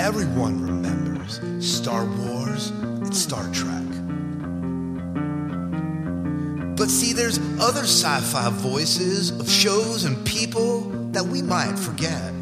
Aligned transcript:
everyone 0.00 0.62
remembers 0.62 1.40
Star 1.60 2.06
Wars 2.06 2.70
and 2.70 3.14
Star 3.14 3.44
Trek. 3.52 3.84
But 6.74 6.88
see, 6.88 7.12
there's 7.12 7.38
other 7.60 7.82
sci 7.82 8.20
fi 8.20 8.48
voices 8.48 9.30
of 9.38 9.48
shows 9.48 10.04
and 10.04 10.26
people 10.26 10.80
that 11.12 11.22
we 11.22 11.42
might 11.42 11.78
forget. 11.78 12.32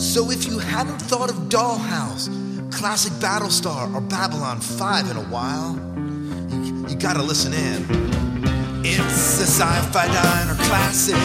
So 0.00 0.30
if 0.30 0.46
you 0.46 0.60
haven't 0.60 1.02
thought 1.02 1.30
of 1.30 1.36
Dollhouse, 1.48 2.30
classic 2.72 3.12
Battlestar, 3.14 3.92
or 3.92 4.00
Babylon 4.00 4.60
5 4.60 5.10
in 5.10 5.16
a 5.16 5.24
while, 5.24 5.74
you, 6.64 6.86
you 6.86 6.96
gotta 6.96 7.22
listen 7.22 7.52
in. 7.52 7.84
It's 8.86 9.40
a 9.40 9.46
sci-fi 9.46 10.06
diner 10.06 10.54
classic, 10.62 11.16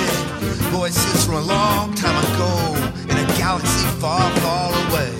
voices 0.73 1.25
from 1.25 1.35
a 1.35 1.41
long 1.41 1.93
time 1.93 2.33
ago 2.33 2.84
galaxy 3.37 3.85
far, 4.01 4.29
far 4.41 4.69
away. 4.87 5.11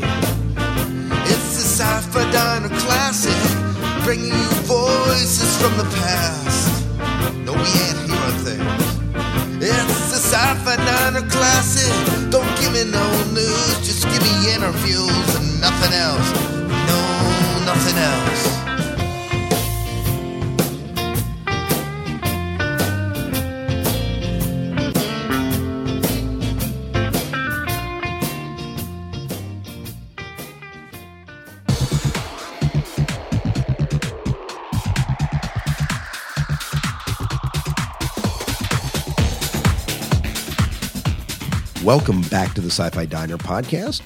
It's 1.32 1.58
a 1.58 1.66
sci-fi 1.78 2.32
diner 2.32 2.70
classic, 2.84 3.42
bringing 4.04 4.34
you 4.34 4.52
voices 4.70 5.58
from 5.62 5.78
the 5.78 5.88
past. 6.02 6.86
No, 7.46 7.54
we 7.54 7.70
ain't 7.86 8.00
hero 8.08 8.32
things. 8.46 8.86
It's 9.62 10.12
a 10.14 10.22
sci-fi 10.32 10.76
diner 10.76 11.28
classic. 11.30 11.92
Don't 12.30 12.52
give 12.60 12.74
me 12.74 12.84
no 12.84 13.06
news, 13.34 13.78
just 13.88 14.04
give 14.04 14.22
me 14.22 14.54
interviews 14.54 15.15
Welcome 41.86 42.24
back 42.24 42.56
to 42.56 42.62
the 42.62 42.72
Sci 42.72 42.90
Fi 42.90 43.06
Diner 43.06 43.38
podcast. 43.38 44.02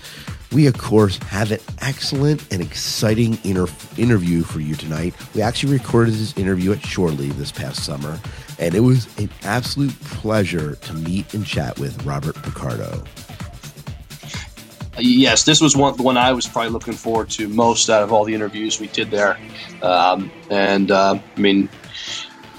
We, 0.52 0.68
of 0.68 0.78
course, 0.78 1.16
have 1.20 1.54
an 1.54 1.60
excellent 1.82 2.46
and 2.52 2.62
exciting 2.62 3.40
inter- 3.46 3.72
interview 3.98 4.44
for 4.44 4.60
you 4.60 4.76
tonight. 4.76 5.16
We 5.34 5.42
actually 5.42 5.72
recorded 5.72 6.16
this 6.16 6.38
interview 6.38 6.74
at 6.74 6.86
Shore 6.86 7.08
Leave 7.08 7.38
this 7.38 7.54
past 7.54 7.86
summer, 7.86 8.20
and 8.60 8.76
it 8.76 8.82
was 8.82 9.08
an 9.18 9.30
absolute 9.44 9.98
pleasure 10.02 10.76
to 10.76 10.94
meet 10.94 11.34
and 11.34 11.46
chat 11.46 11.80
with 11.80 12.06
Robert 12.06 12.36
Picardo. 12.44 13.02
Yes, 14.98 15.46
this 15.46 15.62
was 15.62 15.78
one 15.78 15.96
the 15.96 16.04
one 16.04 16.18
I 16.18 16.34
was 16.34 16.48
probably 16.48 16.72
looking 16.72 16.96
forward 16.96 17.30
to 17.30 17.48
most 17.48 17.90
out 17.90 18.04
of 18.04 18.12
all 18.12 18.26
the 18.26 18.36
interviews 18.36 18.82
we 18.82 18.88
did 18.88 19.10
there, 19.10 19.40
um, 19.84 20.30
and 20.50 20.92
uh, 20.92 21.18
I 21.18 21.40
mean, 21.40 21.70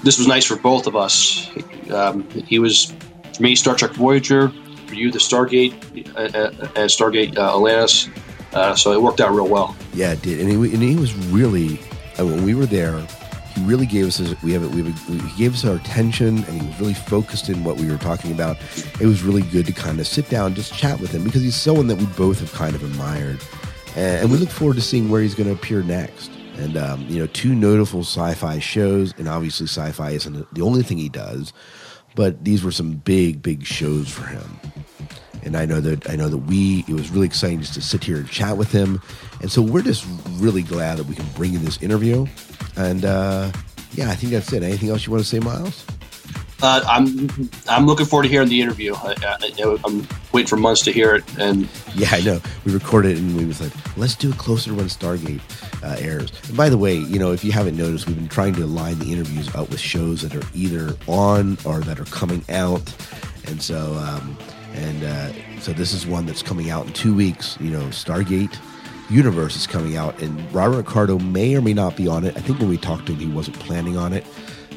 this 0.01 0.17
was 0.17 0.25
nice 0.25 0.45
for 0.45 0.55
both 0.55 0.87
of 0.87 0.95
us. 0.95 1.47
Um, 1.91 2.27
he 2.31 2.57
was 2.57 2.91
for 3.35 3.43
me 3.43 3.53
Star 3.53 3.75
Trek 3.75 3.91
Voyager, 3.91 4.51
you 4.95 5.11
the 5.11 5.19
Stargate 5.19 6.15
uh, 6.15 6.37
uh, 6.37 6.67
and 6.75 6.89
Stargate 6.89 7.37
uh, 7.37 7.55
Atlantis. 7.55 8.09
Uh, 8.53 8.75
so 8.75 8.91
it 8.91 9.01
worked 9.01 9.21
out 9.21 9.31
real 9.31 9.47
well. 9.47 9.75
Yeah, 9.93 10.11
it 10.11 10.21
did, 10.21 10.39
and 10.39 10.49
he, 10.49 10.55
and 10.55 10.83
he 10.83 10.95
was 10.95 11.13
really 11.27 11.79
uh, 12.19 12.25
when 12.25 12.43
we 12.43 12.53
were 12.53 12.65
there. 12.65 12.99
He 13.55 13.63
really 13.65 13.85
gave 13.85 14.07
us 14.07 14.17
his, 14.17 14.41
we 14.43 14.53
have 14.53 14.63
it, 14.63 14.71
we 14.71 14.83
have 14.83 14.87
a, 14.87 15.27
he 15.27 15.37
gave 15.37 15.53
us 15.53 15.65
our 15.65 15.75
attention, 15.75 16.43
and 16.43 16.61
he 16.61 16.67
was 16.67 16.79
really 16.79 16.93
focused 16.93 17.49
in 17.49 17.63
what 17.63 17.77
we 17.77 17.89
were 17.89 17.97
talking 17.97 18.31
about. 18.31 18.57
It 18.99 19.05
was 19.05 19.23
really 19.23 19.41
good 19.41 19.65
to 19.65 19.73
kind 19.73 19.99
of 19.99 20.07
sit 20.07 20.29
down, 20.29 20.47
and 20.47 20.55
just 20.55 20.73
chat 20.73 20.99
with 20.99 21.11
him 21.11 21.23
because 21.23 21.41
he's 21.41 21.55
someone 21.55 21.87
that 21.87 21.97
we 21.97 22.05
both 22.17 22.39
have 22.39 22.51
kind 22.53 22.75
of 22.75 22.83
admired, 22.83 23.41
and, 23.95 24.21
and 24.21 24.31
we 24.31 24.37
look 24.37 24.49
forward 24.49 24.75
to 24.75 24.81
seeing 24.81 25.09
where 25.09 25.21
he's 25.21 25.35
going 25.35 25.47
to 25.47 25.53
appear 25.53 25.83
next. 25.83 26.31
And 26.57 26.75
um, 26.77 27.05
you 27.07 27.17
know, 27.19 27.27
two 27.27 27.55
notable 27.55 28.01
sci-fi 28.01 28.59
shows, 28.59 29.13
and 29.17 29.27
obviously, 29.27 29.67
sci-fi 29.67 30.11
isn't 30.11 30.53
the 30.53 30.61
only 30.61 30.83
thing 30.83 30.97
he 30.97 31.09
does, 31.09 31.53
but 32.15 32.43
these 32.43 32.63
were 32.63 32.71
some 32.71 32.91
big, 32.93 33.41
big 33.41 33.65
shows 33.65 34.09
for 34.09 34.25
him 34.25 34.59
and 35.43 35.55
I 35.55 35.65
know 35.65 35.81
that 35.81 36.09
I 36.09 36.15
know 36.15 36.29
that 36.29 36.37
we 36.37 36.85
it 36.87 36.93
was 36.93 37.09
really 37.09 37.27
exciting 37.27 37.59
just 37.59 37.73
to 37.75 37.81
sit 37.81 38.03
here 38.03 38.17
and 38.17 38.29
chat 38.29 38.57
with 38.57 38.71
him, 38.71 39.01
and 39.41 39.51
so 39.51 39.61
we're 39.61 39.81
just 39.81 40.05
really 40.33 40.63
glad 40.63 40.97
that 40.97 41.05
we 41.05 41.15
can 41.15 41.25
bring 41.35 41.53
you 41.53 41.59
this 41.59 41.81
interview, 41.81 42.25
and 42.75 43.05
uh, 43.05 43.51
yeah, 43.93 44.09
I 44.09 44.15
think 44.15 44.31
that's 44.31 44.51
it. 44.53 44.63
Anything 44.63 44.89
else 44.89 45.05
you 45.05 45.11
want 45.11 45.23
to 45.23 45.29
say, 45.29 45.39
Miles? 45.39 45.85
Uh, 46.63 46.83
I'm 46.87 47.29
I'm 47.67 47.87
looking 47.87 48.05
forward 48.05 48.23
to 48.23 48.29
hearing 48.29 48.49
the 48.49 48.61
interview. 48.61 48.93
I, 48.93 49.15
am 49.59 50.07
waiting 50.31 50.47
for 50.47 50.57
months 50.57 50.83
to 50.83 50.91
hear 50.91 51.15
it, 51.15 51.23
and 51.39 51.67
yeah, 51.95 52.09
I 52.11 52.21
know 52.21 52.39
we 52.65 52.73
recorded 52.73 53.13
it 53.13 53.17
and 53.17 53.35
we 53.35 53.45
was 53.45 53.59
like, 53.59 53.71
let's 53.97 54.15
do 54.15 54.29
it 54.29 54.37
closer 54.37 54.73
when 54.73 54.85
Stargate 54.85 55.41
uh, 55.83 55.95
airs. 55.97 56.31
And 56.47 56.55
by 56.55 56.69
the 56.69 56.77
way, 56.77 56.95
you 56.95 57.17
know, 57.17 57.31
if 57.31 57.43
you 57.43 57.51
haven't 57.51 57.77
noticed, 57.77 58.05
we've 58.05 58.15
been 58.15 58.27
trying 58.27 58.53
to 58.55 58.67
line 58.67 58.99
the 58.99 59.11
interviews 59.11 59.53
up 59.55 59.71
with 59.71 59.79
shows 59.79 60.21
that 60.21 60.35
are 60.35 60.47
either 60.53 60.95
on 61.07 61.57
or 61.65 61.79
that 61.79 61.99
are 61.99 62.05
coming 62.05 62.43
out, 62.49 62.93
and 63.47 63.61
so. 63.61 63.95
Um, 63.95 64.37
and 64.73 65.03
uh, 65.03 65.59
so 65.59 65.73
this 65.73 65.93
is 65.93 66.07
one 66.07 66.25
that's 66.25 66.41
coming 66.41 66.69
out 66.69 66.87
in 66.87 66.93
two 66.93 67.15
weeks. 67.15 67.57
You 67.59 67.71
know, 67.71 67.83
Stargate 67.87 68.57
Universe 69.09 69.55
is 69.55 69.67
coming 69.67 69.97
out, 69.97 70.21
and 70.21 70.53
Robert 70.53 70.85
Picardo 70.85 71.19
may 71.19 71.55
or 71.55 71.61
may 71.61 71.73
not 71.73 71.95
be 71.95 72.07
on 72.07 72.23
it. 72.23 72.35
I 72.37 72.41
think 72.41 72.59
when 72.59 72.69
we 72.69 72.77
talked 72.77 73.05
to 73.07 73.13
him, 73.13 73.19
he 73.19 73.27
wasn't 73.27 73.59
planning 73.59 73.97
on 73.97 74.13
it. 74.13 74.25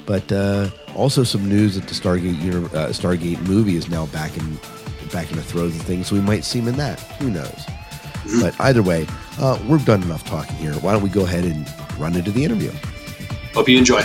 But 0.07 0.31
uh, 0.31 0.71
also 0.95 1.25
some 1.25 1.49
news 1.49 1.77
that 1.77 1.89
the 1.89 1.95
Stargate 1.95 2.75
uh, 2.75 2.89
Stargate 2.89 3.41
movie 3.49 3.77
is 3.77 3.89
now 3.89 4.07
back 4.07 4.37
in 4.37 4.59
back 5.13 5.31
in 5.31 5.37
the 5.37 5.43
throes 5.43 5.75
of 5.77 5.83
things, 5.83 6.09
so 6.09 6.17
we 6.17 6.21
might 6.21 6.45
see 6.45 6.59
him 6.59 6.69
in 6.69 6.77
that. 6.77 7.01
Who 7.19 7.31
knows? 7.31 7.47
Mm-hmm. 7.47 8.41
But 8.41 8.61
either 8.61 8.83
way, 8.83 9.07
uh, 9.39 9.59
we're 9.69 9.79
done 9.79 10.03
enough 10.03 10.25
talking 10.25 10.57
here. 10.57 10.75
Why 10.75 10.93
don't 10.93 11.03
we 11.03 11.11
go 11.11 11.25
ahead 11.25 11.45
and 11.45 11.69
run 11.99 12.17
into 12.17 12.31
the 12.31 12.45
interview? 12.45 12.73
Hope 13.55 13.69
you 13.69 13.79
enjoy. 13.79 14.03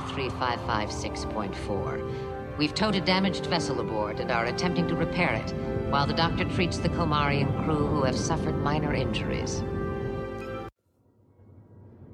53556.4. 0.00 2.56
We've 2.56 2.74
towed 2.74 2.94
a 2.94 3.00
damaged 3.00 3.46
vessel 3.46 3.80
aboard 3.80 4.20
and 4.20 4.30
are 4.30 4.44
attempting 4.46 4.86
to 4.88 4.94
repair 4.94 5.34
it, 5.34 5.50
while 5.90 6.06
the 6.06 6.14
doctor 6.14 6.44
treats 6.44 6.78
the 6.78 6.88
Komarian 6.88 7.64
crew 7.64 7.86
who 7.86 8.04
have 8.04 8.16
suffered 8.16 8.56
minor 8.56 8.94
injuries. 8.94 9.62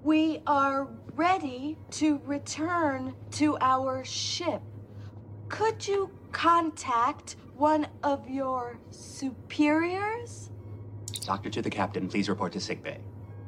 We 0.02 0.40
are 0.46 0.88
ready 1.14 1.76
to 1.92 2.20
return 2.24 3.14
to 3.32 3.58
our 3.60 4.02
ship. 4.04 4.62
Could 5.48 5.86
you 5.86 6.10
contact 6.32 7.36
one 7.56 7.86
of 8.02 8.28
your 8.28 8.80
superiors? 8.90 10.50
Doctor 11.24 11.50
to 11.50 11.62
the 11.62 11.70
captain, 11.70 12.08
please 12.08 12.28
report 12.28 12.52
to 12.54 12.60
sickbay. 12.60 12.98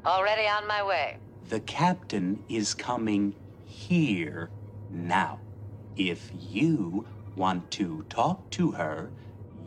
Already 0.06 0.46
on 0.46 0.68
my 0.68 0.84
way. 0.84 1.16
The 1.48 1.58
captain 1.60 2.44
is 2.48 2.74
coming 2.74 3.34
here 3.70 4.50
now. 4.90 5.38
If 5.96 6.30
you 6.38 7.06
want 7.36 7.70
to 7.72 8.04
talk 8.08 8.50
to 8.50 8.72
her, 8.72 9.10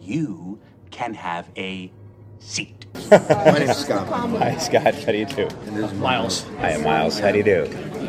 you 0.01 0.59
can 0.91 1.13
have 1.13 1.49
a 1.57 1.91
seat. 2.39 2.85
My 3.11 3.59
name's 3.59 3.77
Scott. 3.77 4.07
Hi, 4.07 4.57
Scott. 4.57 4.95
How 4.95 5.11
do 5.11 5.17
you 5.17 5.25
do? 5.25 5.47
Miles. 5.95 6.43
Hi, 6.59 6.77
Miles. 6.77 7.19
How 7.19 7.31
do 7.31 7.37
you 7.37 7.43
do? 7.43 7.63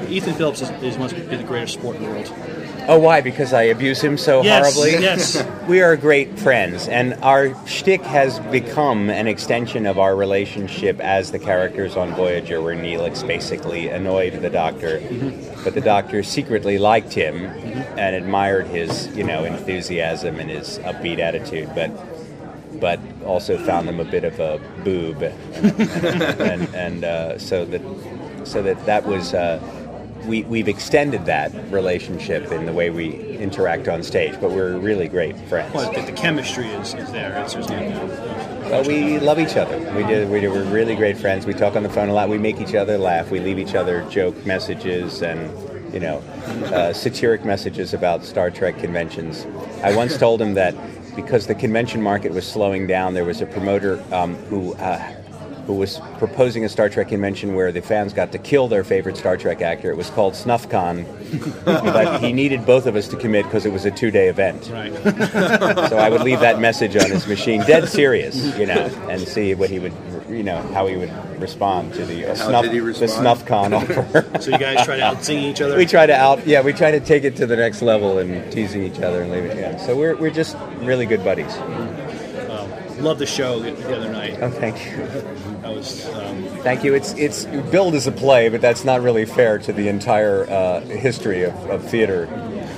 Ethan 0.08 0.34
Phillips 0.34 0.60
is, 0.60 0.70
is 0.82 0.98
must 0.98 1.14
be 1.14 1.22
the 1.22 1.42
greatest 1.44 1.74
sport 1.74 1.96
in 1.96 2.02
the 2.02 2.08
world. 2.10 2.32
Oh, 2.86 2.98
why? 2.98 3.22
Because 3.22 3.54
I 3.54 3.62
abuse 3.62 4.02
him 4.02 4.18
so 4.18 4.42
Yes, 4.42 4.74
horribly? 4.74 5.02
yes. 5.02 5.42
We 5.68 5.80
are 5.80 5.96
great 5.96 6.38
friends, 6.38 6.86
and 6.88 7.14
our 7.22 7.54
shtick 7.66 8.02
has 8.02 8.38
become 8.40 9.08
an 9.08 9.26
extension 9.26 9.86
of 9.86 9.98
our 9.98 10.14
relationship 10.14 11.00
as 11.00 11.30
the 11.30 11.38
characters 11.38 11.96
on 11.96 12.14
Voyager, 12.14 12.60
where 12.60 12.76
Neelix 12.76 13.26
basically 13.26 13.88
annoyed 13.88 14.34
the 14.42 14.50
Doctor, 14.50 14.98
mm-hmm. 14.98 15.53
But 15.64 15.74
the 15.74 15.80
Doctor 15.80 16.22
secretly 16.22 16.78
liked 16.78 17.12
him 17.12 17.46
and 17.46 18.14
admired 18.14 18.66
his, 18.66 19.08
you 19.16 19.24
know, 19.24 19.44
enthusiasm 19.44 20.38
and 20.38 20.50
his 20.50 20.78
upbeat 20.80 21.18
attitude, 21.18 21.70
but 21.74 21.90
but 22.80 23.00
also 23.24 23.56
found 23.56 23.88
him 23.88 24.00
a 24.00 24.04
bit 24.04 24.24
of 24.24 24.38
a 24.40 24.60
boob, 24.82 25.22
and, 25.22 25.80
and, 26.40 26.74
and 26.74 27.04
uh, 27.04 27.38
so 27.38 27.64
that 27.64 27.80
so 28.46 28.62
that 28.62 28.84
that 28.86 29.06
was. 29.06 29.34
Uh, 29.34 29.60
we, 30.26 30.42
we've 30.44 30.68
extended 30.68 31.26
that 31.26 31.52
relationship 31.70 32.50
in 32.50 32.64
the 32.64 32.72
way 32.72 32.88
we 32.88 33.36
interact 33.36 33.88
on 33.88 34.02
stage, 34.02 34.32
but 34.40 34.52
we're 34.52 34.78
really 34.78 35.06
great 35.06 35.36
friends. 35.48 35.74
Well, 35.74 35.92
the, 35.92 36.12
chemistry 36.12 36.66
is, 36.68 36.94
is 36.94 37.12
there. 37.12 37.36
It's 37.42 37.52
just, 37.52 37.68
Well, 38.74 38.82
we 38.82 39.20
love 39.20 39.38
each 39.38 39.56
other. 39.56 39.78
We 39.94 40.04
do. 40.04 40.26
We 40.26 40.40
do. 40.40 40.50
We're 40.50 40.64
really 40.64 40.96
great 40.96 41.16
friends. 41.16 41.46
We 41.46 41.54
talk 41.54 41.76
on 41.76 41.84
the 41.84 41.88
phone 41.88 42.08
a 42.08 42.12
lot. 42.12 42.28
We 42.28 42.38
make 42.38 42.60
each 42.60 42.74
other 42.74 42.98
laugh. 42.98 43.30
We 43.30 43.38
leave 43.38 43.56
each 43.56 43.76
other 43.76 44.04
joke 44.10 44.44
messages 44.44 45.22
and, 45.22 45.94
you 45.94 46.00
know, 46.00 46.16
uh, 46.74 46.92
satiric 46.92 47.44
messages 47.44 47.94
about 47.94 48.24
Star 48.24 48.50
Trek 48.50 48.76
conventions. 48.80 49.46
I 49.84 49.94
once 49.94 50.18
told 50.18 50.42
him 50.42 50.54
that 50.54 50.74
because 51.14 51.46
the 51.46 51.54
convention 51.54 52.02
market 52.02 52.32
was 52.32 52.44
slowing 52.44 52.88
down, 52.88 53.14
there 53.14 53.24
was 53.24 53.40
a 53.40 53.46
promoter 53.46 54.02
um, 54.12 54.34
who 54.46 54.74
uh, 54.74 54.98
who 55.66 55.74
was 55.74 56.00
proposing 56.18 56.64
a 56.64 56.68
Star 56.68 56.88
Trek 56.88 57.08
convention 57.08 57.54
where 57.54 57.72
the 57.72 57.80
fans 57.80 58.12
got 58.12 58.32
to 58.32 58.38
kill 58.38 58.68
their 58.68 58.84
favorite 58.84 59.16
Star 59.16 59.36
Trek 59.36 59.62
actor. 59.62 59.90
It 59.90 59.96
was 59.96 60.10
called 60.10 60.34
SnuffCon, 60.34 61.64
but 61.64 62.20
he 62.20 62.32
needed 62.32 62.66
both 62.66 62.86
of 62.86 62.96
us 62.96 63.08
to 63.08 63.16
commit 63.16 63.44
because 63.46 63.64
it 63.66 63.72
was 63.72 63.84
a 63.84 63.90
two-day 63.90 64.28
event. 64.28 64.70
Right. 64.72 64.92
So 65.94 65.98
I 65.98 66.08
would 66.08 66.22
leave 66.22 66.40
that 66.40 66.60
message 66.60 66.96
on 66.96 67.10
his 67.10 67.26
machine, 67.26 67.60
dead 67.62 67.88
serious, 67.88 68.56
you 68.58 68.66
know, 68.66 68.86
and 69.08 69.20
see 69.20 69.54
what 69.54 69.70
he 69.70 69.78
would, 69.78 69.92
you 70.28 70.42
know, 70.42 70.60
how 70.72 70.86
he 70.86 70.96
would 70.96 71.12
respond 71.40 71.92
to 71.94 72.04
the 72.06 72.24
uh, 72.24 72.28
How 72.36 72.48
snuff, 72.48 72.62
did 72.64 72.72
he 72.72 72.78
the 72.78 72.84
respond? 72.84 73.26
SnuffCon 73.26 73.72
offer. 73.72 74.38
So 74.40 74.50
you 74.50 74.58
guys 74.58 74.84
try 74.84 74.96
to 74.96 75.02
out 75.02 75.24
sing 75.24 75.38
each 75.38 75.60
other. 75.60 75.76
we 75.76 75.86
try 75.86 76.06
to 76.06 76.14
out, 76.14 76.46
yeah, 76.46 76.62
we 76.62 76.72
try 76.72 76.90
to 76.90 77.00
take 77.00 77.24
it 77.24 77.36
to 77.36 77.46
the 77.46 77.56
next 77.56 77.82
level 77.82 78.18
and 78.18 78.50
teasing 78.52 78.82
each 78.82 78.98
other 79.00 79.22
and 79.22 79.30
leave 79.30 79.44
it. 79.44 79.56
Yeah. 79.58 79.76
So 79.78 79.96
we're 79.96 80.16
we're 80.16 80.30
just 80.30 80.56
really 80.80 81.06
good 81.06 81.22
buddies. 81.22 81.54
Um, 81.56 83.02
love 83.02 83.18
the 83.18 83.26
show 83.26 83.60
the, 83.60 83.72
the 83.72 83.96
other 83.96 84.10
night. 84.10 84.38
Oh, 84.40 84.50
thank 84.50 84.76
you. 84.84 85.53
That 85.64 85.74
was 85.74 86.06
um, 86.14 86.44
Thank 86.62 86.84
you. 86.84 86.92
It's 86.92 87.14
it's 87.14 87.46
billed 87.72 87.94
as 87.94 88.06
a 88.06 88.12
play, 88.12 88.50
but 88.50 88.60
that's 88.60 88.84
not 88.84 89.00
really 89.00 89.24
fair 89.24 89.58
to 89.60 89.72
the 89.72 89.88
entire 89.88 90.44
uh, 90.48 90.80
history 90.82 91.42
of, 91.44 91.54
of 91.70 91.82
theater. 91.88 92.26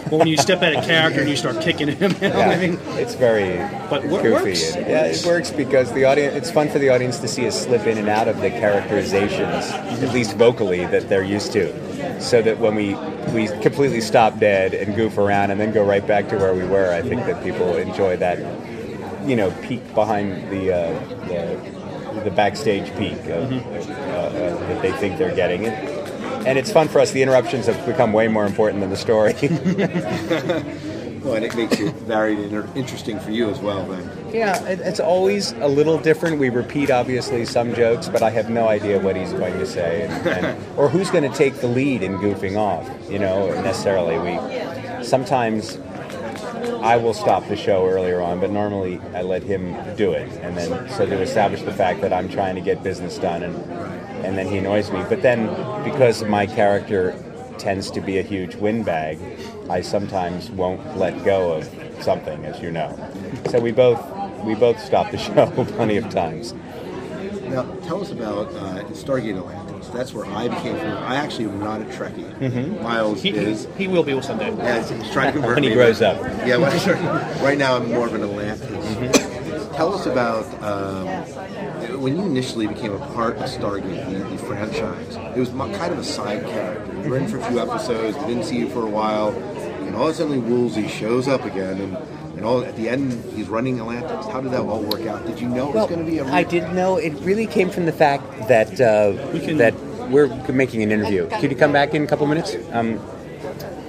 well, 0.08 0.20
when 0.20 0.28
you 0.28 0.36
step 0.36 0.62
at 0.62 0.72
a 0.72 0.86
character 0.86 1.20
and 1.20 1.28
you 1.28 1.34
start 1.36 1.60
kicking 1.60 1.88
him. 1.88 2.12
You 2.22 2.28
know, 2.28 2.40
I 2.40 2.56
mean, 2.56 2.78
it's 2.90 3.14
very 3.14 3.56
But 3.90 4.04
it 4.04 4.10
goofy. 4.10 4.30
works. 4.50 4.76
yeah, 4.76 5.06
it 5.06 5.26
works 5.26 5.50
because 5.50 5.92
the 5.94 6.04
audience. 6.04 6.36
It's 6.36 6.50
fun 6.52 6.68
for 6.68 6.78
the 6.78 6.90
audience 6.90 7.18
to 7.18 7.26
see 7.26 7.44
us 7.48 7.60
slip 7.64 7.88
in 7.88 7.98
and 7.98 8.08
out 8.08 8.28
of 8.28 8.40
the 8.40 8.50
characterizations, 8.50 9.64
at 9.72 10.14
least 10.14 10.36
vocally, 10.36 10.86
that 10.86 11.08
they're 11.08 11.24
used 11.24 11.50
to, 11.54 12.20
so 12.20 12.40
that 12.40 12.58
when 12.60 12.76
we 12.76 12.94
we 13.34 13.48
completely 13.62 14.00
stop 14.00 14.38
dead 14.38 14.74
and 14.74 14.94
goof 14.94 15.18
around 15.18 15.50
and 15.50 15.60
then 15.60 15.72
go 15.72 15.84
right 15.84 16.06
back 16.06 16.28
to 16.28 16.36
where 16.36 16.54
we 16.54 16.62
were, 16.64 16.92
I 16.92 17.02
think 17.02 17.26
that 17.26 17.42
people 17.42 17.76
enjoy 17.76 18.16
that. 18.18 18.38
You 19.28 19.34
know, 19.34 19.50
peek 19.62 19.82
behind 19.92 20.52
the 20.52 20.72
uh, 20.72 21.26
the, 21.26 21.75
the 22.26 22.31
backstage 22.32 22.87
peek 22.99 23.12
of, 23.31 23.49
Mm-hmm. 23.49 23.90
uh, 23.93 23.94
uh, 23.94 24.69
that 24.69 24.82
they 24.82 24.93
think 24.93 25.17
they're 25.17 25.34
getting 25.34 25.62
it. 25.64 25.73
And 26.46 26.58
it's 26.58 26.70
fun 26.73 26.88
for 26.88 27.00
us. 27.00 27.12
The 27.12 27.23
interruptions 27.23 27.67
have 27.67 27.87
become 27.87 28.12
way 28.12 28.28
more 28.28 28.44
important 28.46 28.81
than 28.81 28.90
the 28.90 28.96
story. 28.96 29.34
Well, 31.26 31.34
and 31.34 31.44
it 31.44 31.56
makes 31.56 31.81
it 31.81 31.93
varied 32.06 32.38
and 32.38 32.76
interesting 32.76 33.19
for 33.19 33.32
you 33.32 33.50
as 33.50 33.58
well. 33.58 33.84
Then. 33.84 34.32
Yeah, 34.32 34.62
it, 34.69 34.78
it's 34.78 35.00
always 35.00 35.50
a 35.55 35.67
little 35.67 35.99
different. 35.99 36.38
We 36.38 36.50
repeat, 36.50 36.88
obviously, 36.88 37.44
some 37.44 37.75
jokes, 37.75 38.08
but 38.08 38.23
I 38.23 38.31
have 38.31 38.49
no 38.49 38.69
idea 38.69 39.00
what 39.00 39.17
he's 39.17 39.32
going 39.32 39.58
to 39.58 39.67
say, 39.67 40.02
and, 40.02 40.29
and, 40.29 40.64
or 40.79 40.88
who's 40.88 41.11
going 41.11 41.29
to 41.29 41.37
take 41.37 41.55
the 41.55 41.67
lead 41.67 42.05
in 42.05 42.19
goofing 42.19 42.56
off. 42.56 42.88
You 43.11 43.19
know, 43.19 43.49
necessarily. 43.62 44.17
We 44.20 45.02
sometimes 45.05 45.79
I 46.82 46.97
will 46.97 47.14
stop 47.14 47.47
the 47.49 47.56
show 47.56 47.88
earlier 47.88 48.20
on, 48.20 48.41
but 48.41 48.50
normally 48.50 49.00
I 49.14 49.23
let 49.23 49.43
him 49.43 49.75
do 49.97 50.12
it, 50.12 50.31
and 50.43 50.56
then 50.56 50.88
so 50.91 51.06
to 51.06 51.20
establish 51.20 51.62
the 51.62 51.73
fact 51.73 52.00
that 52.00 52.12
I'm 52.12 52.29
trying 52.29 52.55
to 52.55 52.61
get 52.61 52.82
business 52.82 53.19
done, 53.19 53.43
and 53.43 53.55
and 54.25 54.37
then 54.38 54.47
he 54.47 54.58
annoys 54.58 54.91
me. 54.91 55.05
But 55.08 55.23
then 55.23 55.47
because 55.85 56.25
my 56.25 56.47
character 56.47 57.14
tends 57.58 57.91
to 57.93 58.00
be 58.00 58.19
a 58.19 58.23
huge 58.23 58.55
windbag, 58.56 59.19
I 59.69 59.81
sometimes 59.81 60.50
won't 60.50 60.97
let 60.97 61.25
go 61.25 61.53
of 61.53 61.69
something, 62.00 62.44
as 62.44 62.61
you 62.61 62.70
know. 62.70 62.97
So 63.50 63.61
we 63.61 63.73
both 63.73 64.00
we 64.44 64.55
both 64.55 64.81
stop 64.81 65.11
the 65.11 65.19
show 65.26 65.47
plenty 65.50 65.97
of 65.97 66.08
times. 66.11 66.55
Now, 67.49 67.62
tell 67.87 68.00
us 68.00 68.11
about 68.11 68.49
uh, 68.55 68.85
Stargate 68.91 69.37
Atlantis. 69.38 69.65
That's 69.96 70.12
where 70.12 70.26
I 70.26 70.48
became. 70.48 70.76
Familiar. 70.76 70.98
I 70.98 71.16
actually 71.16 71.46
am 71.46 71.58
not 71.60 71.81
a 71.81 71.84
Trekkie. 71.84 72.38
Mhm. 72.38 72.82
Miles 72.82 73.22
he, 73.22 73.32
he, 73.32 73.38
is. 73.38 73.66
he 73.76 73.88
will 73.88 74.02
be 74.02 74.20
someday. 74.22 74.54
Yeah, 74.56 74.78
he's, 74.78 74.90
he's 74.90 75.12
trying 75.12 75.28
to 75.28 75.32
convert 75.32 75.54
When 75.56 75.62
he 75.64 75.70
me, 75.70 75.75
grows 75.75 76.02
up. 76.02 76.20
Yeah, 76.46 76.56
well, 76.58 77.43
right 77.43 77.58
now 77.58 77.76
I'm 77.76 77.88
more 77.90 78.06
of 78.06 78.14
an 78.14 78.22
Atlantis. 78.22 79.37
Tell 79.76 79.93
us 79.94 80.06
about 80.06 80.44
um, 80.62 81.06
when 82.00 82.16
you 82.16 82.25
initially 82.25 82.66
became 82.66 82.93
a 82.93 82.98
part 83.14 83.37
of 83.37 83.44
Stargate, 83.44 84.10
the, 84.10 84.37
the 84.37 84.38
franchise. 84.38 85.16
It 85.37 85.38
was 85.38 85.50
kind 85.50 85.93
of 85.93 85.98
a 85.98 86.04
side 86.04 86.44
character. 86.46 87.02
You 87.02 87.10
were 87.10 87.19
in 87.19 87.28
for 87.28 87.38
a 87.38 87.44
few 87.44 87.60
episodes, 87.60 88.16
we 88.19 88.26
didn't 88.26 88.44
see 88.44 88.58
you 88.58 88.69
for 88.70 88.82
a 88.82 88.90
while, 88.90 89.31
and 89.87 89.94
all 89.94 90.08
of 90.08 90.10
a 90.10 90.14
sudden 90.14 90.48
Woolsey 90.48 90.88
shows 90.88 91.28
up 91.28 91.44
again, 91.44 91.78
and, 91.81 91.96
and 92.37 92.44
all 92.44 92.62
at 92.64 92.76
the 92.76 92.88
end 92.88 93.22
he's 93.34 93.48
running 93.48 93.78
Atlantis. 93.78 94.26
How 94.26 94.40
did 94.40 94.52
that 94.52 94.60
all 94.60 94.82
work 94.82 95.06
out? 95.06 95.26
Did 95.26 95.40
you 95.40 95.48
know 95.48 95.69
it 95.69 95.75
was 95.75 95.88
going 95.88 96.04
to 96.04 96.10
be 96.10 96.19
a? 96.19 96.25
I 96.25 96.43
didn't 96.43 96.75
know. 96.75 96.96
It 96.96 97.12
really 97.20 97.46
came 97.46 97.69
from 97.70 97.84
the 97.87 97.93
fact 97.93 98.25
that 98.48 98.81
uh, 98.81 99.12
that 99.56 99.75
we're 100.08 100.29
making 100.53 100.82
an 100.82 100.93
interview. 100.93 101.29
Could 101.41 101.50
you 101.50 101.56
come 101.56 101.73
back 101.73 101.94
in 101.94 102.05
a 102.05 102.06
couple 102.06 102.26
minutes? 102.26 102.56
Um, 102.73 103.00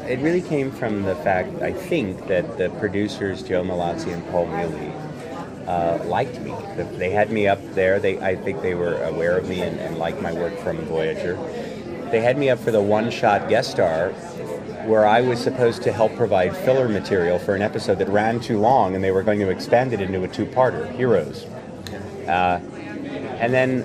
it 0.08 0.20
really 0.20 0.42
came 0.42 0.72
from 0.72 1.04
the 1.04 1.16
fact, 1.16 1.62
I 1.62 1.74
think, 1.74 2.28
that 2.28 2.58
the 2.58 2.70
producers 2.80 3.44
Joe 3.44 3.64
Mallozzi 3.64 4.14
and 4.14 4.26
Paul 4.30 4.48
Mullie 4.48 4.94
uh, 5.68 6.04
liked 6.06 6.40
me. 6.42 6.54
They 6.98 7.10
had 7.10 7.32
me 7.32 7.48
up 7.48 7.60
there. 7.74 8.00
They, 8.00 8.18
I 8.20 8.36
think, 8.36 8.62
they 8.62 8.74
were 8.74 9.02
aware 9.04 9.38
of 9.38 9.50
me 9.50 9.62
and, 9.62 9.80
and 9.80 9.98
liked 9.98 10.22
my 10.22 10.32
work 10.34 10.58
from 10.60 10.78
Voyager. 10.86 11.36
They 12.10 12.22
had 12.22 12.38
me 12.38 12.50
up 12.50 12.60
for 12.60 12.72
the 12.72 12.82
one-shot 12.82 13.50
guest 13.50 13.72
star, 13.72 14.12
where 14.86 15.06
I 15.06 15.20
was 15.20 15.42
supposed 15.42 15.84
to 15.84 15.92
help 15.92 16.16
provide 16.16 16.56
filler 16.56 16.88
material 16.88 17.38
for 17.38 17.54
an 17.54 17.62
episode 17.62 18.00
that 18.00 18.08
ran 18.08 18.40
too 18.40 18.60
long, 18.60 18.96
and 18.96 19.04
they 19.04 19.12
were 19.12 19.24
going 19.24 19.40
to 19.40 19.50
expand 19.50 19.92
it 19.92 20.00
into 20.00 20.24
a 20.24 20.28
two-parter, 20.30 20.90
Heroes. 20.96 21.44
Uh, 22.30 22.62
and 23.42 23.54
then, 23.54 23.84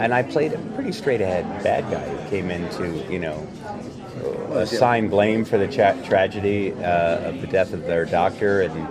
and 0.00 0.14
I 0.14 0.22
played 0.22 0.52
a 0.52 0.58
pretty 0.74 0.92
straight-ahead 0.92 1.62
bad 1.62 1.90
guy 1.90 2.08
who 2.08 2.30
came 2.30 2.50
in 2.50 2.68
to, 2.76 3.12
you 3.12 3.18
know, 3.18 3.46
assign 4.52 5.08
blame 5.08 5.44
for 5.44 5.58
the 5.58 5.68
cha- 5.68 6.00
tragedy 6.02 6.72
uh, 6.72 7.28
of 7.28 7.40
the 7.40 7.46
death 7.46 7.72
of 7.72 7.84
their 7.86 8.04
doctor, 8.04 8.62
and 8.62 8.88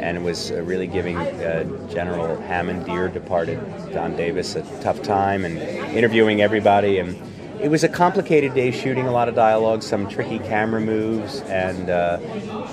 and 0.00 0.24
was 0.24 0.50
uh, 0.50 0.60
really 0.62 0.88
giving 0.88 1.16
uh, 1.16 1.64
General 1.88 2.40
Hammond, 2.42 2.84
dear 2.86 3.08
departed 3.08 3.60
Don 3.92 4.16
Davis, 4.16 4.56
a 4.56 4.62
tough 4.82 5.00
time, 5.02 5.44
and 5.44 5.58
interviewing 5.96 6.42
everybody. 6.42 6.98
And 6.98 7.16
it 7.60 7.70
was 7.70 7.84
a 7.84 7.88
complicated 7.88 8.52
day, 8.54 8.72
shooting 8.72 9.06
a 9.06 9.12
lot 9.12 9.28
of 9.28 9.36
dialogue, 9.36 9.82
some 9.82 10.08
tricky 10.08 10.40
camera 10.40 10.80
moves, 10.80 11.40
and 11.42 11.88
uh, 11.88 12.18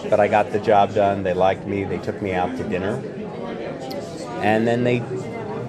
but 0.10 0.20
I 0.20 0.28
got 0.28 0.52
the 0.52 0.60
job 0.60 0.96
done. 0.96 1.22
They 1.22 1.34
liked 1.34 1.68
me. 1.68 1.84
They 1.84 2.00
took 2.00 2.20
me 2.22 2.34
out 2.34 2.58
to 2.58 2.64
dinner, 2.64 2.96
and 4.42 4.68
then 4.68 4.84
they. 4.84 5.04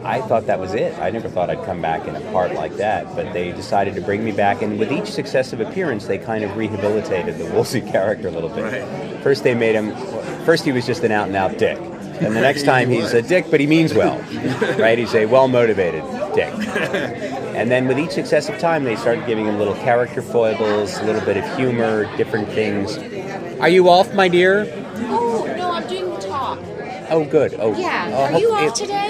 I 0.02 0.20
thought 0.23 0.47
that 0.47 0.58
was 0.58 0.73
it. 0.75 0.99
I 0.99 1.11
never 1.11 1.29
thought 1.29 1.50
I'd 1.50 1.64
come 1.64 1.82
back 1.82 2.06
in 2.08 2.17
a 2.17 2.20
part 2.32 2.55
like 2.55 2.76
that, 2.76 3.14
but 3.14 3.32
they 3.32 3.52
decided 3.52 3.94
to 3.97 4.00
bring 4.00 4.25
me 4.25 4.32
back, 4.32 4.62
and 4.62 4.79
with 4.79 4.91
each 4.93 5.06
successive 5.11 5.61
appearance, 5.61 6.06
they 6.06 6.19
kind 6.19 6.43
of 6.43 6.56
rehabilitated 6.56 7.37
the 7.38 7.44
Woolsey 7.47 7.81
character 7.93 8.29
a 8.29 8.31
little 8.31 8.49
bit. 8.49 8.62
Right. 8.82 9.23
First, 9.23 9.44
they 9.44 9.55
made 9.55 9.75
him. 9.75 9.94
First, 10.44 10.64
he 10.64 10.73
was 10.73 10.87
just 10.87 11.02
an 11.05 11.12
out-and-out 11.12 11.58
dick, 11.58 11.79
and 11.79 12.35
the 12.35 12.41
next 12.41 12.62
time 12.73 12.88
he's 12.88 13.12
a 13.12 13.20
dick, 13.23 13.47
but 13.50 13.61
he 13.61 13.67
means 13.67 13.93
well, 13.93 14.19
right? 14.79 14.99
He's 14.99 15.14
a 15.14 15.26
well-motivated 15.26 16.02
dick. 16.35 16.52
And 17.55 17.70
then 17.70 17.87
with 17.88 17.99
each 17.99 18.12
successive 18.12 18.58
time, 18.58 18.85
they 18.85 18.97
started 18.97 19.26
giving 19.26 19.44
him 19.44 19.58
little 19.58 19.75
character 19.75 20.23
foibles, 20.23 20.97
a 20.99 21.04
little 21.04 21.21
bit 21.23 21.37
of 21.37 21.57
humor, 21.57 22.04
different 22.16 22.49
things. 22.49 22.97
Are 23.61 23.69
you 23.69 23.90
off, 23.90 24.14
my 24.14 24.28
dear? 24.28 24.66
Oh, 25.11 25.45
no, 25.59 25.73
I'm 25.73 25.87
doing 25.88 26.09
the 26.09 26.16
talk. 26.21 26.59
Oh, 27.11 27.25
good. 27.25 27.54
Oh, 27.59 27.76
Yeah. 27.76 28.09
oh, 28.14 28.33
Are 28.35 28.40
you 28.40 28.54
hope- 28.54 28.71
off 28.71 28.75
today? 28.78 29.10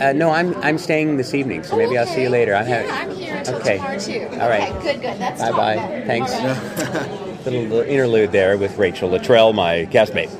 Uh, 0.00 0.12
no, 0.14 0.30
I'm 0.30 0.54
I'm 0.62 0.78
staying 0.78 1.16
this 1.18 1.34
evening, 1.34 1.62
so 1.62 1.76
maybe 1.76 1.98
I'll 1.98 2.06
see 2.06 2.22
you 2.22 2.30
later. 2.30 2.54
I'm 2.54 2.66
Yeah, 2.68 2.82
having- 2.82 3.10
I'm 3.12 3.16
here 3.18 3.34
until 3.36 3.56
okay. 3.56 3.76
tomorrow 3.76 3.98
too. 3.98 4.28
All 4.40 4.48
right. 4.48 4.72
Okay, 4.76 4.92
good, 4.94 5.02
good. 5.02 5.18
That's 5.18 5.40
bye 5.42 5.52
bye. 5.52 5.74
then. 5.76 6.06
Thanks. 6.06 6.32
Bye-bye. 6.32 7.42
little, 7.44 7.62
little 7.62 7.80
interlude 7.82 8.32
there 8.32 8.56
with 8.56 8.76
Rachel 8.78 9.10
Luttrell, 9.10 9.52
my 9.52 9.86
castmate, 9.90 10.30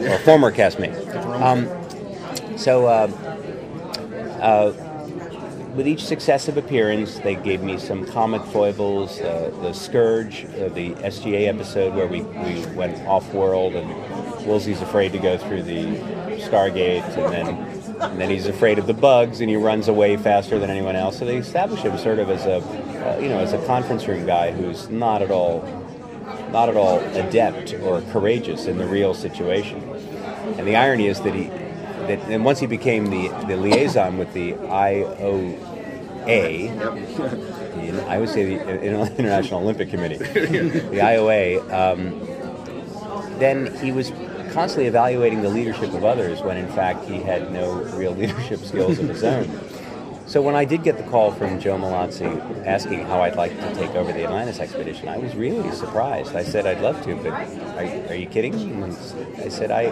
or 0.00 0.18
former 0.20 0.52
castmate. 0.52 0.94
Um, 1.42 1.66
so, 2.56 2.86
uh, 2.86 3.08
uh, 4.40 4.72
with 5.74 5.86
each 5.88 6.04
successive 6.04 6.56
appearance, 6.56 7.18
they 7.20 7.34
gave 7.36 7.62
me 7.62 7.78
some 7.78 8.04
comic 8.06 8.42
foibles. 8.46 9.20
Uh, 9.20 9.50
the 9.62 9.72
Scourge, 9.72 10.44
uh, 10.44 10.68
the 10.70 10.90
SGA 11.04 11.48
episode 11.48 11.94
where 11.94 12.06
we, 12.08 12.22
we 12.22 12.64
went 12.74 12.98
off 13.06 13.32
world 13.32 13.74
and 13.74 13.88
Woolsey's 14.46 14.80
afraid 14.80 15.12
to 15.12 15.18
go 15.18 15.36
through 15.38 15.62
the 15.62 15.84
Stargate, 16.48 17.02
and 17.16 17.32
then 17.32 17.77
and 18.00 18.20
then 18.20 18.30
he's 18.30 18.46
afraid 18.46 18.78
of 18.78 18.86
the 18.86 18.94
bugs, 18.94 19.40
and 19.40 19.50
he 19.50 19.56
runs 19.56 19.88
away 19.88 20.16
faster 20.16 20.58
than 20.58 20.70
anyone 20.70 20.96
else. 20.96 21.18
So 21.18 21.24
they 21.24 21.36
establish 21.36 21.80
him 21.80 21.96
sort 21.98 22.18
of 22.18 22.30
as 22.30 22.46
a 22.46 22.56
uh, 22.58 23.18
you 23.18 23.28
know 23.28 23.38
as 23.38 23.52
a 23.52 23.64
conference 23.66 24.06
room 24.06 24.26
guy 24.26 24.52
who's 24.52 24.88
not 24.88 25.22
at 25.22 25.30
all 25.30 25.62
not 26.52 26.68
at 26.68 26.76
all 26.76 27.00
adept 27.16 27.74
or 27.74 28.00
courageous 28.12 28.66
in 28.66 28.78
the 28.78 28.86
real 28.86 29.14
situation. 29.14 29.82
And 30.58 30.66
the 30.66 30.76
irony 30.76 31.06
is 31.06 31.20
that 31.22 31.34
he 31.34 31.44
that 32.08 32.18
and 32.30 32.44
once 32.44 32.58
he 32.60 32.66
became 32.66 33.06
the, 33.06 33.28
the 33.46 33.56
liaison 33.56 34.16
with 34.18 34.32
the 34.32 34.52
IOA, 34.54 35.58
the- 36.26 38.04
I 38.08 38.18
would 38.18 38.28
say 38.28 38.44
the 38.56 38.82
International 39.16 39.60
Olympic 39.60 39.90
Committee, 39.90 40.16
the 40.16 40.98
IOA, 40.98 41.60
um, 41.72 42.18
then 43.38 43.74
he 43.82 43.92
was 43.92 44.10
constantly 44.58 44.88
evaluating 44.88 45.40
the 45.40 45.48
leadership 45.48 45.94
of 45.94 46.04
others 46.04 46.40
when 46.42 46.56
in 46.56 46.66
fact 46.72 47.04
he 47.04 47.20
had 47.20 47.52
no 47.52 47.74
real 47.94 48.10
leadership 48.22 48.58
skills 48.58 48.98
of 48.98 49.08
his 49.08 49.22
own. 49.22 49.48
So 50.26 50.42
when 50.42 50.56
I 50.56 50.64
did 50.64 50.82
get 50.82 50.98
the 50.98 51.04
call 51.04 51.30
from 51.30 51.60
Joe 51.60 51.78
Mallozzi 51.78 52.66
asking 52.66 53.04
how 53.04 53.22
I'd 53.22 53.36
like 53.36 53.52
to 53.52 53.74
take 53.76 53.90
over 53.90 54.12
the 54.12 54.24
Atlantis 54.24 54.58
expedition, 54.58 55.08
I 55.08 55.16
was 55.18 55.36
really 55.36 55.70
surprised. 55.70 56.34
I 56.34 56.42
said 56.42 56.66
I'd 56.66 56.80
love 56.80 57.00
to, 57.04 57.14
but 57.14 57.28
are, 57.28 58.08
are 58.08 58.14
you 58.16 58.26
kidding? 58.26 58.82
And 58.82 58.92
I 59.38 59.48
said 59.48 59.70
I, 59.70 59.82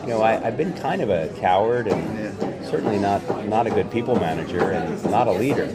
you 0.00 0.08
know, 0.08 0.20
I, 0.20 0.48
I've 0.48 0.56
been 0.56 0.74
kind 0.74 1.00
of 1.00 1.08
a 1.08 1.28
coward 1.38 1.86
and 1.86 2.66
certainly 2.66 2.98
not 2.98 3.22
not 3.46 3.68
a 3.68 3.70
good 3.70 3.88
people 3.92 4.16
manager 4.16 4.72
and 4.72 5.00
not 5.12 5.28
a 5.28 5.32
leader. 5.32 5.66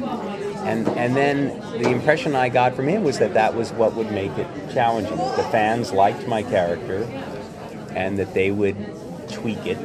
And 0.68 0.86
and 0.90 1.16
then 1.16 1.58
the 1.82 1.92
impression 1.92 2.36
I 2.36 2.50
got 2.50 2.76
from 2.76 2.90
him 2.90 3.06
was 3.06 3.20
that 3.20 3.34
that 3.36 3.56
was 3.56 3.72
what 3.72 3.96
would 3.96 4.12
make 4.12 4.38
it 4.38 4.48
challenging. 4.74 5.16
The 5.16 5.48
fans 5.50 5.94
liked 5.94 6.28
my 6.28 6.44
character, 6.44 7.08
and 7.92 8.18
that 8.20 8.34
they 8.34 8.52
would 8.52 8.78
tweak 9.30 9.66
it, 9.66 9.78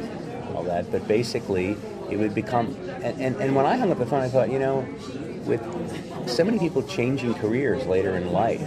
all 0.53 0.63
that. 0.63 0.91
But 0.91 1.07
basically, 1.07 1.77
it 2.09 2.17
would 2.17 2.35
become. 2.35 2.75
And, 3.01 3.21
and, 3.21 3.35
and 3.37 3.55
when 3.55 3.65
I 3.65 3.77
hung 3.77 3.91
up 3.91 3.99
the 3.99 4.05
phone, 4.05 4.21
I 4.21 4.29
thought, 4.29 4.51
you 4.51 4.59
know, 4.59 4.87
with 5.45 5.61
so 6.29 6.43
many 6.43 6.59
people 6.59 6.83
changing 6.83 7.33
careers 7.35 7.85
later 7.85 8.15
in 8.15 8.31
life, 8.31 8.61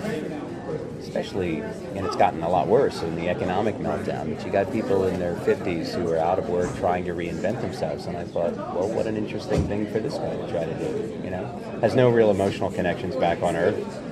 especially, 1.00 1.61
and 1.61 2.07
it's 2.07 2.16
gotten 2.16 2.43
a 2.43 2.49
lot 2.49 2.66
worse 2.66 3.02
in 3.02 3.14
the 3.16 3.28
economic 3.28 3.76
meltdown, 3.76 4.35
but 4.35 4.45
you 4.45 4.52
got 4.52 4.71
people 4.73 5.05
in 5.05 5.19
their 5.19 5.37
50s 5.37 5.95
who 5.95 6.11
are 6.11 6.19
out 6.19 6.38
of 6.38 6.49
work 6.49 6.75
trying 6.76 7.05
to 7.05 7.12
reinvent 7.12 7.61
themselves. 7.62 8.07
And 8.07 8.16
I 8.16 8.25
thought, 8.25 8.55
well, 8.57 8.88
what 8.88 9.07
an 9.07 9.16
interesting 9.16 9.66
thing 9.69 9.90
for 9.90 10.00
this 10.00 10.14
guy 10.14 10.37
to 10.37 10.50
try 10.50 10.64
to 10.64 10.75
do, 10.75 11.21
you 11.25 11.31
know? 11.31 11.47
Has 11.81 11.95
no 11.95 12.11
real 12.11 12.31
emotional 12.31 12.71
connections 12.71 13.16
back 13.16 13.43
on 13.43 13.57
Earth. 13.57 14.02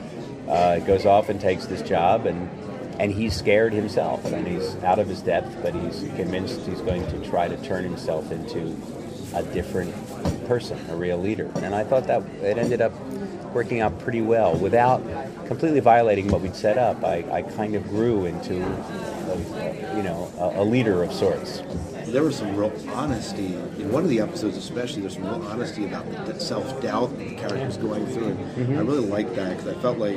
Uh, 0.48 0.78
goes 0.80 1.06
off 1.06 1.30
and 1.30 1.40
takes 1.40 1.66
this 1.66 1.80
job, 1.82 2.26
and 2.26 2.50
and 2.98 3.12
he's 3.12 3.34
scared 3.34 3.72
himself, 3.72 4.24
and 4.26 4.46
he's 4.46 4.76
out 4.84 4.98
of 4.98 5.08
his 5.08 5.20
depth, 5.20 5.56
but 5.62 5.74
he's 5.74 6.00
convinced 6.16 6.60
he's 6.66 6.80
going 6.80 7.06
to 7.08 7.28
try 7.28 7.48
to 7.48 7.56
turn 7.58 7.84
himself 7.84 8.30
into 8.30 8.76
a 9.34 9.42
different 9.42 9.92
person, 10.46 10.78
a 10.90 10.96
real 10.96 11.18
leader. 11.18 11.50
And 11.56 11.74
I 11.74 11.84
thought 11.84 12.06
that 12.06 12.22
it 12.42 12.56
ended 12.56 12.80
up 12.80 12.92
working 13.52 13.80
out 13.80 13.98
pretty 14.00 14.20
well 14.20 14.56
without 14.56 15.02
completely 15.46 15.80
violating 15.80 16.28
what 16.28 16.40
we'd 16.40 16.56
set 16.56 16.78
up. 16.78 17.02
I, 17.04 17.24
I 17.30 17.42
kind 17.42 17.74
of 17.74 17.88
grew 17.88 18.26
into, 18.26 18.54
a, 18.54 19.96
you 19.96 20.02
know, 20.02 20.30
a, 20.38 20.62
a 20.62 20.64
leader 20.64 21.02
of 21.02 21.12
sorts. 21.12 21.62
There 22.06 22.22
was 22.22 22.36
some 22.36 22.54
real 22.56 22.72
honesty 22.92 23.54
in 23.54 23.90
one 23.90 24.04
of 24.04 24.08
the 24.08 24.20
episodes, 24.20 24.56
especially. 24.56 25.00
There's 25.00 25.14
some 25.14 25.24
real 25.24 25.42
honesty 25.42 25.86
about 25.86 26.26
the 26.26 26.38
self 26.38 26.80
doubt 26.80 27.16
the 27.18 27.34
character 27.34 27.64
was 27.64 27.76
going 27.76 28.06
through. 28.06 28.28
And 28.28 28.38
I 28.38 28.58
mm-hmm. 28.60 28.86
really 28.86 29.06
liked 29.06 29.34
that 29.36 29.56
because 29.56 29.76
I 29.76 29.80
felt 29.80 29.98
like, 29.98 30.16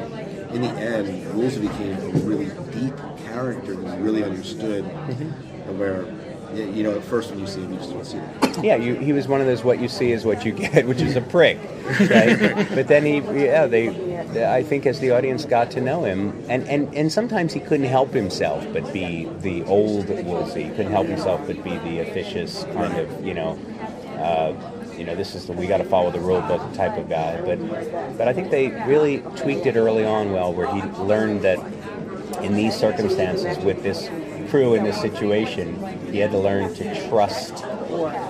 in 0.51 0.61
the 0.61 0.69
end, 0.69 1.35
Woolsey 1.35 1.61
became 1.61 1.93
a 1.97 2.09
really 2.19 2.45
deep 2.71 2.95
character 3.25 3.75
that 3.75 3.97
you 3.97 4.03
really 4.03 4.23
understood. 4.23 4.85
And 4.85 5.77
where, 5.79 6.05
you 6.55 6.83
know, 6.83 6.95
at 6.95 7.03
first 7.03 7.29
when 7.29 7.39
you 7.39 7.47
see 7.47 7.61
him, 7.61 7.73
you 7.73 7.77
just 7.79 7.91
don't 7.91 8.05
see 8.05 8.17
that. 8.19 8.63
Yeah, 8.63 8.75
you, 8.77 8.95
he 8.95 9.13
was 9.13 9.27
one 9.27 9.41
of 9.41 9.47
those 9.47 9.63
"what 9.63 9.79
you 9.79 9.87
see 9.87 10.11
is 10.11 10.25
what 10.25 10.45
you 10.45 10.51
get," 10.53 10.87
which 10.87 11.01
is 11.01 11.15
a 11.15 11.21
prick, 11.21 11.59
right? 12.09 12.67
but 12.75 12.87
then 12.87 13.05
he, 13.05 13.17
yeah, 13.45 13.67
they, 13.67 13.89
they- 13.89 14.45
I 14.51 14.63
think 14.63 14.85
as 14.85 14.99
the 14.99 15.11
audience 15.11 15.45
got 15.45 15.69
to 15.71 15.81
know 15.81 16.03
him, 16.05 16.43
and, 16.49 16.67
and, 16.67 16.93
and 16.95 17.11
sometimes 17.11 17.53
he 17.53 17.59
couldn't 17.59 17.85
help 17.87 18.13
himself 18.13 18.65
but 18.73 18.91
be 18.93 19.25
the 19.41 19.63
old 19.65 20.07
Woolsey. 20.09 20.63
He 20.63 20.69
couldn't 20.69 20.91
help 20.91 21.07
himself 21.07 21.41
but 21.45 21.63
be 21.63 21.77
the 21.77 21.99
officious 21.99 22.63
kind 22.73 22.97
of, 22.97 23.25
you 23.25 23.33
know, 23.33 23.59
uh, 24.17 24.53
you 24.97 25.05
know, 25.05 25.15
this 25.15 25.35
is 25.35 25.45
the 25.45 25.53
we 25.53 25.67
got 25.67 25.77
to 25.77 25.85
follow 25.85 26.11
the 26.11 26.19
rule 26.19 26.41
book 26.41 26.61
type 26.73 26.97
of 26.97 27.09
guy. 27.09 27.41
But 27.41 28.17
but 28.17 28.27
I 28.27 28.33
think 28.33 28.49
they 28.49 28.69
really 28.85 29.19
tweaked 29.35 29.65
it 29.65 29.75
early 29.75 30.05
on 30.05 30.31
well, 30.31 30.53
where 30.53 30.67
he 30.73 30.81
learned 31.01 31.41
that 31.41 31.59
in 32.43 32.53
these 32.55 32.75
circumstances 32.75 33.57
with 33.63 33.83
this 33.83 34.09
crew 34.49 34.75
in 34.75 34.83
this 34.83 34.99
situation, 34.99 35.75
he 36.11 36.19
had 36.19 36.31
to 36.31 36.37
learn 36.37 36.73
to 36.75 37.09
trust 37.09 37.65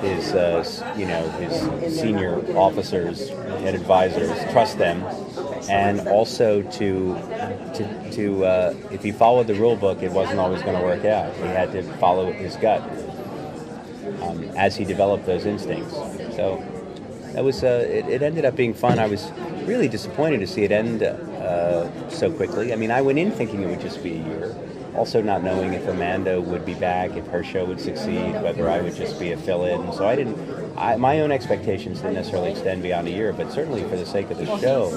his, 0.01 0.33
uh, 0.33 0.93
you 0.97 1.05
know, 1.05 1.29
his 1.31 1.99
senior 1.99 2.39
officers 2.57 3.29
and 3.29 3.75
advisors, 3.75 4.31
trust 4.51 4.77
them, 4.77 5.03
and 5.69 6.07
also 6.07 6.61
to, 6.63 7.15
to, 7.73 8.11
to 8.11 8.45
uh, 8.45 8.75
if 8.91 9.03
he 9.03 9.11
followed 9.11 9.47
the 9.47 9.55
rule 9.55 9.75
book, 9.75 10.01
it 10.01 10.11
wasn't 10.11 10.39
always 10.39 10.61
going 10.63 10.77
to 10.77 10.83
work 10.83 11.05
out. 11.05 11.33
He 11.35 11.41
had 11.41 11.71
to 11.73 11.83
follow 11.97 12.31
his 12.31 12.55
gut 12.57 12.81
um, 14.21 14.43
as 14.55 14.75
he 14.75 14.85
developed 14.85 15.25
those 15.25 15.45
instincts. 15.45 15.93
So 16.35 16.63
that 17.33 17.43
was 17.43 17.63
uh, 17.63 17.85
it, 17.89 18.07
it 18.07 18.21
ended 18.21 18.45
up 18.45 18.55
being 18.55 18.73
fun. 18.73 18.99
I 18.99 19.07
was 19.07 19.31
really 19.65 19.87
disappointed 19.87 20.39
to 20.39 20.47
see 20.47 20.63
it 20.63 20.71
end 20.71 21.03
uh, 21.03 22.09
so 22.09 22.31
quickly. 22.31 22.73
I 22.73 22.75
mean, 22.75 22.91
I 22.91 23.01
went 23.01 23.19
in 23.19 23.31
thinking 23.31 23.61
it 23.61 23.67
would 23.67 23.81
just 23.81 24.01
be 24.01 24.13
a 24.13 24.23
year, 24.23 24.55
also 24.95 25.21
not 25.21 25.43
knowing 25.43 25.73
if 25.73 25.87
Amanda 25.87 26.41
would 26.41 26.65
be 26.65 26.73
back, 26.73 27.11
if 27.15 27.27
her 27.27 27.43
show 27.43 27.65
would 27.65 27.79
succeed, 27.79 28.33
whether 28.41 28.69
I 28.69 28.81
would 28.81 28.95
just 28.95 29.19
be 29.19 29.33
a 29.33 29.37
fill-in. 29.37 29.91
So 29.93 30.07
I 30.07 30.15
didn't. 30.15 30.37
I, 30.77 30.95
my 30.95 31.21
own 31.21 31.31
expectations 31.31 32.01
didn't 32.01 32.15
necessarily 32.15 32.51
extend 32.51 32.83
beyond 32.83 33.07
a 33.07 33.11
year, 33.11 33.33
but 33.33 33.51
certainly 33.51 33.81
for 33.83 33.97
the 33.97 34.05
sake 34.05 34.29
of 34.29 34.37
the 34.37 34.45
show 34.59 34.89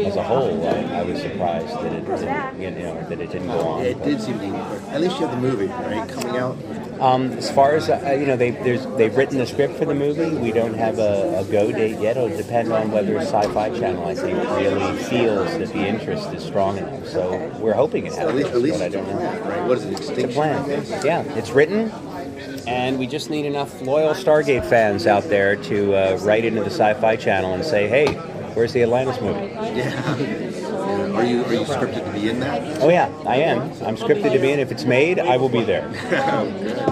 as 0.00 0.16
a 0.16 0.22
whole, 0.22 0.66
I, 0.66 1.00
I 1.00 1.02
was 1.02 1.20
surprised 1.20 1.68
that 1.68 1.92
it 1.92 2.04
didn't, 2.04 2.60
you 2.60 2.70
know 2.70 3.08
that 3.08 3.20
it 3.20 3.30
didn't 3.30 3.46
go 3.46 3.60
on. 3.60 3.82
It 3.82 4.02
did 4.02 4.20
seem 4.20 4.38
to 4.40 4.46
be, 4.46 4.52
at 4.90 5.00
least 5.00 5.20
you 5.20 5.26
have 5.26 5.40
the 5.40 5.40
movie, 5.40 5.66
right, 5.66 6.08
coming 6.08 6.36
out. 6.36 6.56
Um, 7.02 7.32
as 7.32 7.50
far 7.50 7.74
as 7.74 7.90
uh, 7.90 8.16
you 8.18 8.26
know, 8.26 8.36
they, 8.36 8.52
there's, 8.52 8.86
they've 8.96 9.14
written 9.16 9.38
the 9.38 9.46
script 9.46 9.74
for 9.74 9.84
the 9.84 9.94
movie. 9.94 10.30
We 10.36 10.52
don't 10.52 10.74
have 10.74 11.00
a, 11.00 11.40
a 11.40 11.44
go 11.50 11.72
date 11.72 11.98
yet. 11.98 12.16
It'll 12.16 12.28
depend 12.28 12.72
on 12.72 12.92
whether 12.92 13.18
Sci-Fi 13.18 13.70
Channel, 13.76 14.06
I 14.06 14.14
think, 14.14 14.38
really 14.38 14.96
feels 15.02 15.48
that 15.58 15.68
the 15.72 15.84
interest 15.84 16.32
is 16.32 16.44
strong 16.44 16.78
enough. 16.78 17.08
So 17.08 17.48
we're 17.58 17.72
hoping 17.74 18.06
it 18.06 18.12
At 18.12 18.18
happens. 18.18 18.36
least, 18.36 18.50
at 18.50 18.62
least 18.62 18.78
but 18.78 18.84
I 18.84 18.88
don't 18.88 19.08
know. 19.08 19.40
right? 19.48 19.66
What 19.66 19.78
is 19.78 19.84
it, 19.84 19.98
It's 19.98 20.10
a 20.10 20.28
plan. 20.28 20.64
Yeah, 21.04 21.22
it's 21.36 21.50
written, 21.50 21.90
and 22.68 23.00
we 23.00 23.08
just 23.08 23.30
need 23.30 23.46
enough 23.46 23.82
loyal 23.82 24.14
Stargate 24.14 24.64
fans 24.64 25.08
out 25.08 25.24
there 25.24 25.56
to 25.56 25.94
uh, 25.94 26.16
write 26.18 26.44
into 26.44 26.60
the 26.60 26.70
Sci-Fi 26.70 27.16
Channel 27.16 27.52
and 27.54 27.64
say, 27.64 27.88
"Hey, 27.88 28.14
where's 28.54 28.72
the 28.72 28.82
Atlantis 28.82 29.20
movie?" 29.20 29.46
Yeah. 29.76 30.58
Are 31.12 31.24
you 31.26 31.44
are 31.44 31.52
you 31.52 31.60
scripted 31.60 32.06
to 32.06 32.12
be 32.12 32.30
in 32.30 32.40
that? 32.40 32.80
Oh 32.80 32.88
yeah, 32.88 33.12
I 33.26 33.36
am. 33.36 33.60
I'm 33.84 33.96
scripted 33.96 34.32
to 34.32 34.38
be 34.38 34.50
in. 34.50 34.58
If 34.58 34.72
it's 34.72 34.84
made, 34.84 35.18
I 35.18 35.36
will 35.36 35.50
be 35.50 35.62
there. 35.62 35.86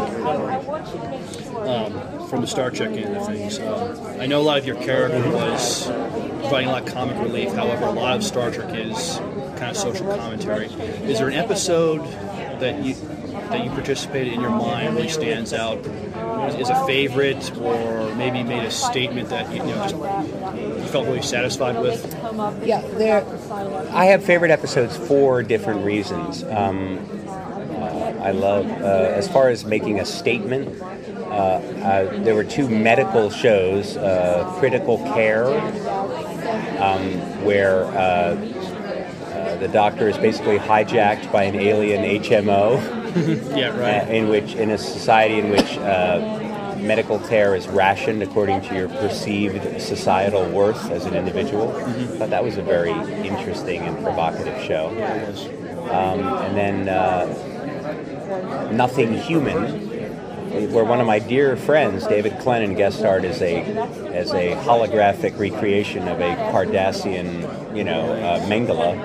from 2.31 2.41
the 2.41 2.47
Star 2.47 2.71
Trek 2.71 2.93
end 2.93 3.17
of 3.17 3.27
things. 3.27 3.59
Um, 3.59 4.21
I 4.21 4.27
know 4.27 4.41
a 4.41 4.43
lot 4.43 4.57
of 4.59 4.65
your 4.65 4.77
character 4.77 5.29
was 5.31 5.87
providing 5.87 6.69
a 6.69 6.73
lot 6.73 6.87
of 6.87 6.95
comic 6.95 7.19
relief. 7.21 7.53
However, 7.53 7.87
a 7.87 7.91
lot 7.91 8.17
of 8.17 8.23
Star 8.23 8.53
Trek 8.53 8.73
is 8.75 9.17
kind 9.59 9.71
of 9.71 9.77
social 9.77 10.07
commentary. 10.17 10.67
Is 10.67 11.19
there 11.19 11.29
an 11.29 11.35
episode 11.35 12.01
that 12.61 12.85
you 12.85 12.95
that 13.51 13.65
you 13.65 13.71
participated 13.71 14.33
in 14.33 14.41
your 14.41 14.51
mind 14.51 14.95
really 14.95 15.09
stands 15.09 15.53
out 15.53 15.79
is, 16.59 16.69
a 16.69 16.87
favorite, 16.87 17.57
or 17.59 18.15
maybe 18.15 18.45
made 18.45 18.65
a 18.65 18.71
statement 18.71 19.29
that 19.31 19.51
you, 19.51 19.57
you 19.57 19.75
know 19.75 19.89
just 19.89 19.97
you 19.97 20.89
felt 20.89 21.07
really 21.07 21.23
satisfied 21.23 21.81
with? 21.81 22.05
Yeah, 22.65 22.81
there. 22.81 23.25
I 23.91 24.07
have 24.07 24.25
favorite 24.25 24.53
episodes 24.53 24.97
for 24.97 25.43
different 25.43 25.85
reasons. 25.85 26.45
Um, 26.45 26.99
uh, 27.27 28.21
I 28.23 28.31
love, 28.31 28.71
uh, 28.71 28.85
as 28.85 29.27
far 29.29 29.49
as 29.49 29.65
making 29.65 29.99
a 29.99 30.05
statement, 30.05 30.81
there 31.31 32.35
were 32.35 32.45
two 32.45 32.69
medical 32.69 33.31
shows, 33.31 33.97
uh, 33.97 34.45
Critical 34.59 34.99
Care, 35.15 35.47
um, 36.81 37.45
where 37.45 37.85
uh, 37.85 38.37
uh, 39.41 39.57
the 39.57 39.69
doctor 39.69 40.09
is 40.09 40.19
basically 40.19 40.59
hijacked 40.59 41.31
by 41.33 41.45
an 41.45 41.57
alien 41.57 42.23
HMO. 42.23 42.99
Yeah, 43.57 43.77
right. 43.77 44.09
uh, 44.09 44.13
in 44.13 44.29
which, 44.29 44.55
in 44.55 44.71
a 44.71 44.79
society 44.79 45.41
in 45.41 45.51
which 45.51 45.77
uh, 45.79 46.77
medical 46.81 47.19
care 47.19 47.57
is 47.57 47.67
rationed 47.67 48.23
according 48.23 48.61
to 48.63 48.75
your 48.75 48.89
perceived 48.89 49.81
societal 49.81 50.49
worth 50.51 50.91
as 50.93 51.07
an 51.07 51.15
individual. 51.15 51.77
I 51.77 51.93
thought 52.19 52.31
that 52.31 52.45
was 52.45 52.57
a 52.57 52.63
very 52.63 52.93
interesting 52.93 53.83
and 53.83 54.01
provocative 54.03 54.63
show. 54.63 54.91
Um, 55.91 56.21
and 56.21 56.57
then 56.57 56.89
uh, 56.89 58.71
Nothing 58.73 59.15
Human, 59.15 59.90
where 60.50 60.85
one 60.85 61.00
of 61.00 61.07
my 61.07 61.19
dear 61.19 61.57
friends, 61.57 62.07
David 62.07 62.33
Clennon, 62.35 62.76
guest 62.76 62.99
starred 62.99 63.25
as 63.25 63.40
a 63.40 63.62
as 64.12 64.33
a 64.33 64.54
holographic 64.64 65.38
recreation 65.38 66.09
of 66.09 66.21
a 66.21 66.35
Cardassian, 66.52 67.76
you 67.76 67.85
know, 67.85 68.12
uh, 68.12 68.40
Mengele, 68.47 68.99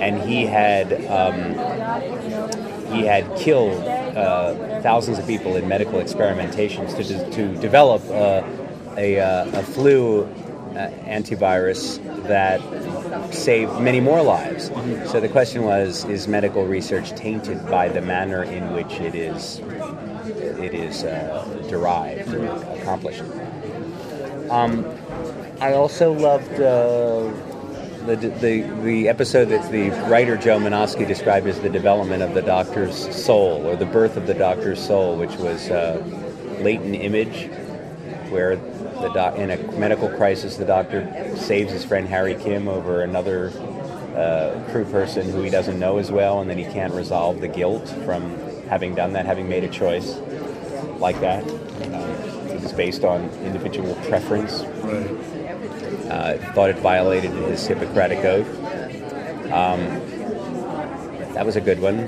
and 0.00 0.20
he 0.28 0.44
had 0.46 0.92
um, 1.06 1.52
he 2.92 3.06
had 3.06 3.36
killed 3.36 3.84
uh, 3.84 4.80
thousands 4.82 5.18
of 5.18 5.26
people 5.26 5.56
in 5.56 5.68
medical 5.68 6.00
experimentations 6.00 6.96
to, 6.96 7.04
de- 7.04 7.30
to 7.30 7.60
develop 7.60 8.02
uh, 8.10 8.42
a, 8.96 9.20
uh, 9.20 9.60
a 9.60 9.62
flu 9.62 10.24
uh, 10.24 10.90
antivirus 11.06 12.02
that 12.26 12.60
saved 13.32 13.80
many 13.80 14.00
more 14.00 14.22
lives. 14.22 14.66
So 15.10 15.20
the 15.20 15.28
question 15.28 15.62
was: 15.62 16.04
Is 16.06 16.26
medical 16.26 16.66
research 16.66 17.10
tainted 17.12 17.64
by 17.68 17.88
the 17.88 18.00
manner 18.00 18.42
in 18.42 18.72
which 18.72 18.94
it 18.94 19.14
is 19.14 19.60
it 20.62 20.74
is 20.74 21.04
uh, 21.04 21.44
derived 21.68 22.32
or 22.34 22.46
accomplished? 22.74 23.22
Um, 24.50 24.86
I 25.60 25.74
also 25.74 26.12
loved. 26.12 26.60
Uh, 26.60 27.32
the, 28.06 28.16
the, 28.16 28.62
the 28.82 29.08
episode 29.08 29.46
that 29.46 29.70
the 29.70 29.90
writer 30.10 30.36
Joe 30.36 30.58
Menosky 30.58 31.06
described 31.06 31.46
as 31.46 31.60
the 31.60 31.68
development 31.68 32.22
of 32.22 32.34
the 32.34 32.42
doctor's 32.42 32.96
soul, 33.14 33.64
or 33.64 33.76
the 33.76 33.86
birth 33.86 34.16
of 34.16 34.26
the 34.26 34.34
doctor's 34.34 34.84
soul, 34.84 35.16
which 35.16 35.36
was 35.36 35.70
uh, 35.70 36.02
latent 36.60 36.96
image, 36.96 37.48
where 38.30 38.56
the 38.56 39.10
doc, 39.14 39.36
in 39.36 39.50
a 39.50 39.56
medical 39.78 40.08
crisis, 40.08 40.56
the 40.56 40.64
doctor 40.64 41.36
saves 41.36 41.72
his 41.72 41.84
friend 41.84 42.08
Harry 42.08 42.34
Kim 42.34 42.66
over 42.66 43.02
another 43.02 43.50
uh, 44.16 44.60
crew 44.70 44.84
person 44.84 45.28
who 45.30 45.42
he 45.42 45.50
doesn't 45.50 45.78
know 45.78 45.98
as 45.98 46.10
well, 46.10 46.40
and 46.40 46.50
then 46.50 46.58
he 46.58 46.64
can't 46.64 46.92
resolve 46.94 47.40
the 47.40 47.48
guilt 47.48 47.88
from 48.04 48.36
having 48.68 48.94
done 48.94 49.12
that, 49.12 49.26
having 49.26 49.48
made 49.48 49.64
a 49.64 49.68
choice 49.68 50.18
like 51.02 51.20
that. 51.20 51.42
Um, 51.92 52.62
was 52.62 52.72
based 52.72 53.04
on 53.04 53.28
individual 53.44 53.94
preference. 54.06 54.62
Right. 54.62 55.10
Uh, 56.10 56.52
thought 56.52 56.70
it 56.70 56.78
violated 56.78 57.30
his 57.30 57.66
Hippocratic 57.66 58.24
oath. 58.24 58.48
Um, 59.52 59.78
that 61.34 61.44
was 61.44 61.56
a 61.56 61.60
good 61.60 61.80
one. 61.80 61.98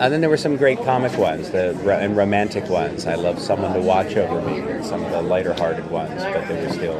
And 0.00 0.12
then 0.12 0.20
there 0.20 0.30
were 0.30 0.36
some 0.36 0.56
great 0.56 0.78
comic 0.84 1.16
ones, 1.18 1.50
the 1.50 1.70
and 2.00 2.16
romantic 2.16 2.68
ones. 2.68 3.06
I 3.06 3.16
love 3.16 3.38
Someone 3.38 3.74
to 3.74 3.80
Watch 3.80 4.16
Over 4.16 4.40
Me, 4.40 4.58
and 4.60 4.84
some 4.84 5.04
of 5.04 5.10
the 5.10 5.20
lighter-hearted 5.20 5.90
ones, 5.90 6.22
but 6.22 6.48
they 6.48 6.64
were 6.64 6.72
still 6.72 6.98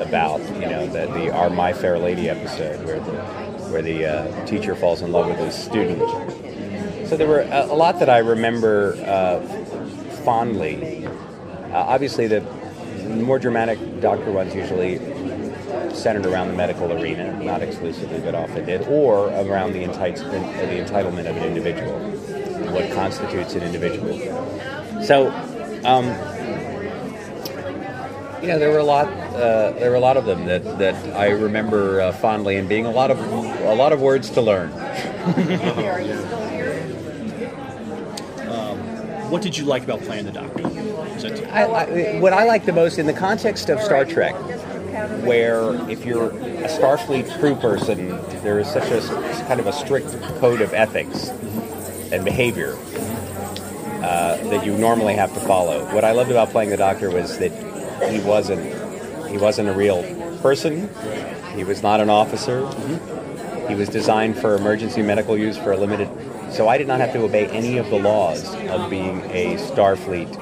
about, 0.00 0.40
you 0.54 0.66
know, 0.66 0.86
the, 0.86 1.06
the 1.12 1.30
Our 1.30 1.50
My 1.50 1.72
Fair 1.72 1.98
Lady 1.98 2.30
episode 2.30 2.84
where 2.86 3.00
the 3.00 3.46
where 3.70 3.82
the 3.82 4.06
uh, 4.06 4.46
teacher 4.46 4.74
falls 4.74 5.02
in 5.02 5.12
love 5.12 5.26
with 5.26 5.38
his 5.38 5.54
student. 5.54 5.98
So 7.08 7.16
there 7.16 7.28
were 7.28 7.40
a, 7.40 7.66
a 7.66 7.74
lot 7.74 7.98
that 7.98 8.08
I 8.08 8.18
remember 8.18 8.94
uh, 9.04 9.40
fondly. 10.26 11.06
Uh, 11.06 11.12
obviously, 11.72 12.26
the 12.26 12.40
more 13.06 13.38
dramatic 13.38 13.78
Doctor 14.00 14.32
ones 14.32 14.54
usually 14.56 14.98
centered 15.94 16.26
around 16.26 16.48
the 16.48 16.54
medical 16.54 16.92
arena, 16.92 17.32
not 17.44 17.62
exclusively, 17.62 18.18
but 18.18 18.34
often 18.34 18.66
did, 18.66 18.82
or 18.88 19.28
around 19.28 19.72
the, 19.72 19.84
entice- 19.84 20.18
the 20.18 20.82
entitlement 20.84 21.30
of 21.30 21.36
an 21.36 21.44
individual, 21.44 21.96
what 22.72 22.90
constitutes 22.92 23.54
an 23.54 23.62
individual. 23.62 24.18
So, 25.04 25.30
um, 25.84 26.06
you 28.42 28.48
know, 28.48 28.58
there 28.58 28.72
were 28.72 28.78
a 28.78 28.84
lot. 28.84 29.06
Uh, 29.06 29.70
there 29.78 29.90
were 29.90 29.96
a 29.96 30.00
lot 30.00 30.16
of 30.16 30.24
them 30.24 30.44
that, 30.46 30.78
that 30.78 31.16
I 31.16 31.28
remember 31.30 32.00
uh, 32.00 32.12
fondly, 32.12 32.56
and 32.56 32.68
being 32.68 32.84
a 32.86 32.90
lot 32.90 33.12
of 33.12 33.18
a 33.20 33.74
lot 33.74 33.92
of 33.92 34.00
words 34.00 34.28
to 34.30 34.40
learn. 34.40 34.70
What 39.28 39.42
did 39.42 39.56
you 39.56 39.64
like 39.64 39.82
about 39.84 40.00
playing 40.02 40.26
the 40.26 40.32
Doctor? 40.32 40.62
That 40.62 41.52
I, 41.52 41.64
I, 41.64 42.20
what 42.20 42.32
I 42.32 42.44
like 42.44 42.64
the 42.64 42.72
most 42.72 42.98
in 42.98 43.06
the 43.06 43.12
context 43.12 43.68
of 43.70 43.80
Star 43.80 44.04
Trek, 44.04 44.34
where 45.24 45.74
if 45.90 46.04
you're 46.04 46.30
a 46.30 46.68
Starfleet 46.68 47.38
crew 47.40 47.56
person, 47.56 48.08
there 48.42 48.58
is 48.58 48.68
such 48.68 48.90
a 48.90 49.00
kind 49.48 49.58
of 49.58 49.66
a 49.66 49.72
strict 49.72 50.10
code 50.38 50.60
of 50.60 50.72
ethics 50.74 51.28
and 52.12 52.24
behavior 52.24 52.76
uh, 54.02 54.36
that 54.48 54.64
you 54.64 54.76
normally 54.76 55.14
have 55.14 55.32
to 55.34 55.40
follow. 55.40 55.84
What 55.92 56.04
I 56.04 56.12
loved 56.12 56.30
about 56.30 56.50
playing 56.50 56.70
the 56.70 56.76
Doctor 56.76 57.10
was 57.10 57.38
that 57.38 57.52
he 58.10 58.20
wasn't 58.20 58.64
he 59.28 59.38
wasn't 59.38 59.68
a 59.68 59.72
real 59.72 60.02
person. 60.40 60.88
He 61.56 61.64
was 61.64 61.82
not 61.82 62.00
an 62.00 62.10
officer. 62.10 62.68
He 63.68 63.74
was 63.74 63.88
designed 63.88 64.38
for 64.38 64.54
emergency 64.54 65.02
medical 65.02 65.36
use 65.36 65.56
for 65.56 65.72
a 65.72 65.76
limited. 65.76 66.08
So 66.50 66.68
I 66.68 66.78
did 66.78 66.86
not 66.86 67.00
have 67.00 67.12
to 67.12 67.22
obey 67.22 67.46
any 67.48 67.78
of 67.78 67.90
the 67.90 67.98
laws 67.98 68.54
of 68.68 68.90
being 68.90 69.20
a 69.30 69.56
Starfleet 69.56 70.38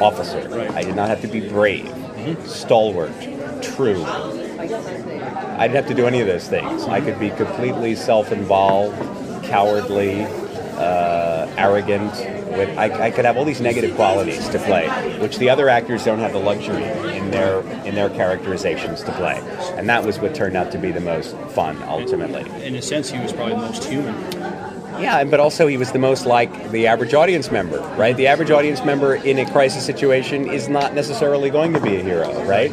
officer. 0.00 0.70
I 0.74 0.82
did 0.82 0.96
not 0.96 1.08
have 1.08 1.20
to 1.22 1.28
be 1.28 1.48
brave, 1.48 1.94
stalwart, 2.46 3.12
true. 3.62 4.04
I 4.04 5.66
didn't 5.66 5.76
have 5.76 5.88
to 5.88 5.94
do 5.94 6.06
any 6.06 6.20
of 6.20 6.26
those 6.26 6.48
things. 6.48 6.84
I 6.84 7.00
could 7.00 7.18
be 7.18 7.30
completely 7.30 7.94
self-involved, 7.94 9.44
cowardly, 9.44 10.24
uh, 10.78 11.52
arrogant. 11.56 12.12
With 12.48 12.76
I, 12.78 13.06
I 13.06 13.10
could 13.10 13.24
have 13.24 13.36
all 13.36 13.44
these 13.44 13.60
negative 13.60 13.94
qualities 13.94 14.48
to 14.48 14.58
play, 14.58 14.88
which 15.18 15.38
the 15.38 15.50
other 15.50 15.68
actors 15.68 16.04
don't 16.04 16.18
have 16.18 16.32
the 16.32 16.38
luxury 16.38 16.82
in 17.16 17.30
their 17.30 17.60
in 17.84 17.94
their 17.94 18.08
characterizations 18.08 19.02
to 19.02 19.12
play. 19.12 19.38
And 19.76 19.88
that 19.88 20.04
was 20.04 20.18
what 20.18 20.34
turned 20.34 20.56
out 20.56 20.72
to 20.72 20.78
be 20.78 20.90
the 20.90 21.00
most 21.00 21.36
fun, 21.50 21.82
ultimately. 21.84 22.42
in 22.64 22.74
a 22.74 22.82
sense, 22.82 23.10
he 23.10 23.18
was 23.18 23.32
probably 23.32 23.54
the 23.54 23.60
most 23.60 23.84
human. 23.84 24.14
Yeah, 25.00 25.24
but 25.24 25.40
also 25.40 25.66
he 25.66 25.76
was 25.76 25.92
the 25.92 25.98
most 25.98 26.26
like 26.26 26.70
the 26.70 26.86
average 26.86 27.14
audience 27.14 27.50
member, 27.50 27.78
right? 27.96 28.16
The 28.16 28.26
average 28.26 28.50
audience 28.50 28.84
member 28.84 29.14
in 29.14 29.38
a 29.38 29.50
crisis 29.50 29.84
situation 29.84 30.48
is 30.50 30.68
not 30.68 30.94
necessarily 30.94 31.50
going 31.50 31.72
to 31.72 31.80
be 31.80 31.96
a 31.96 32.02
hero, 32.02 32.42
right? 32.44 32.72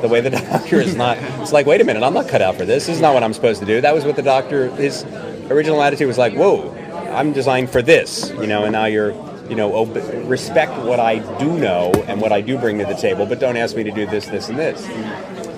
The 0.00 0.08
way 0.08 0.20
the 0.20 0.30
doctor 0.52 0.80
is 0.80 0.94
not. 0.96 1.18
It's 1.40 1.52
like, 1.52 1.66
wait 1.66 1.80
a 1.80 1.84
minute, 1.84 2.02
I'm 2.02 2.14
not 2.14 2.28
cut 2.28 2.42
out 2.42 2.56
for 2.56 2.64
this. 2.64 2.86
This 2.86 2.96
is 2.96 3.02
not 3.02 3.14
what 3.14 3.22
I'm 3.22 3.32
supposed 3.32 3.60
to 3.60 3.66
do. 3.66 3.80
That 3.80 3.94
was 3.94 4.04
what 4.04 4.16
the 4.16 4.22
doctor. 4.22 4.68
His 4.76 5.04
original 5.50 5.82
attitude 5.82 6.06
was 6.06 6.18
like, 6.18 6.34
whoa, 6.34 6.70
I'm 7.12 7.32
designed 7.32 7.70
for 7.70 7.82
this, 7.82 8.30
you 8.30 8.46
know, 8.46 8.64
and 8.64 8.72
now 8.72 8.86
you're. 8.86 9.12
You 9.44 9.56
know, 9.56 9.76
ob- 9.76 9.94
respect 10.26 10.72
what 10.84 10.98
I 10.98 11.18
do 11.38 11.58
know 11.58 11.92
and 12.06 12.18
what 12.18 12.32
I 12.32 12.40
do 12.40 12.56
bring 12.56 12.78
to 12.78 12.86
the 12.86 12.94
table, 12.94 13.26
but 13.26 13.40
don't 13.40 13.58
ask 13.58 13.76
me 13.76 13.82
to 13.82 13.90
do 13.90 14.06
this, 14.06 14.24
this, 14.24 14.48
and 14.48 14.58
this. 14.58 14.82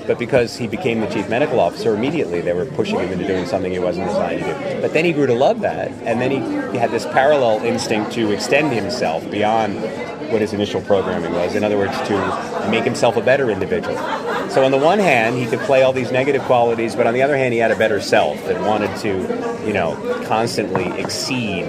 But 0.07 0.19
because 0.19 0.57
he 0.57 0.69
became 0.69 1.01
the 1.01 1.09
chief 1.09 1.29
medical 1.29 1.59
officer, 1.59 1.95
immediately 1.95 2.41
they 2.41 2.53
were 2.53 2.67
pushing 2.67 2.99
him 2.99 3.13
into 3.13 3.27
doing 3.27 3.47
something 3.47 3.73
he 3.73 3.79
wasn't 3.79 4.09
designed 4.09 4.41
to 4.41 4.47
do. 4.47 4.81
But 4.81 4.93
then 4.93 5.05
he 5.05 5.13
grew 5.13 5.27
to 5.27 5.35
love 5.35 5.61
that, 5.61 5.89
and 6.05 6.21
then 6.21 6.31
he, 6.31 6.39
he 6.73 6.79
had 6.79 6.91
this 6.91 7.05
parallel 7.07 7.65
instinct 7.65 8.13
to 8.13 8.31
extend 8.31 8.73
himself 8.73 9.29
beyond 9.31 9.75
what 10.31 10.41
his 10.41 10.53
initial 10.53 10.81
programming 10.81 11.33
was. 11.33 11.55
In 11.55 11.65
other 11.65 11.77
words, 11.77 11.97
to 12.09 12.69
make 12.71 12.85
himself 12.85 13.17
a 13.17 13.23
better 13.23 13.51
individual. 13.51 13.97
So 14.51 14.65
on 14.65 14.71
the 14.71 14.79
one 14.79 14.99
hand, 14.99 15.37
he 15.37 15.47
could 15.47 15.61
play 15.61 15.83
all 15.83 15.93
these 15.93 16.13
negative 16.13 16.43
qualities, 16.43 16.95
but 16.95 17.07
on 17.07 17.15
the 17.15 17.23
other 17.23 17.37
hand, 17.37 17.53
he 17.53 17.59
had 17.59 17.71
a 17.71 17.77
better 17.77 18.01
self 18.01 18.43
that 18.47 18.61
wanted 18.61 18.97
to, 18.99 19.67
you 19.67 19.73
know, 19.73 19.97
constantly 20.27 20.87
exceed 21.01 21.65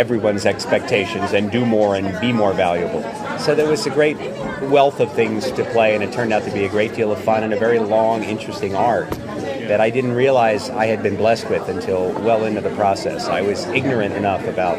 everyone's 0.00 0.46
expectations 0.46 1.32
and 1.34 1.52
do 1.52 1.66
more 1.66 1.94
and 1.94 2.18
be 2.22 2.32
more 2.32 2.54
valuable. 2.54 3.02
So 3.38 3.54
there 3.54 3.68
was 3.68 3.86
a 3.86 3.90
great 3.90 4.16
wealth 4.62 4.98
of 4.98 5.12
things 5.12 5.52
to 5.52 5.64
play, 5.66 5.94
and 5.94 6.02
it 6.02 6.10
turned 6.10 6.32
out 6.32 6.42
to 6.44 6.50
be 6.50 6.64
a 6.64 6.70
great 6.70 6.94
deal 6.94 7.12
of 7.12 7.22
fun 7.22 7.44
and 7.44 7.52
a 7.52 7.58
very 7.58 7.78
long, 7.78 8.24
interesting 8.24 8.74
arc 8.74 9.10
that 9.10 9.78
I 9.78 9.90
didn't 9.90 10.12
realize 10.12 10.70
I 10.70 10.86
had 10.86 11.02
been 11.02 11.16
blessed 11.16 11.50
with 11.50 11.68
until 11.68 12.12
well 12.22 12.46
into 12.46 12.62
the 12.62 12.74
process. 12.74 13.28
I 13.28 13.42
was 13.42 13.66
ignorant 13.66 14.14
enough 14.14 14.46
about 14.46 14.78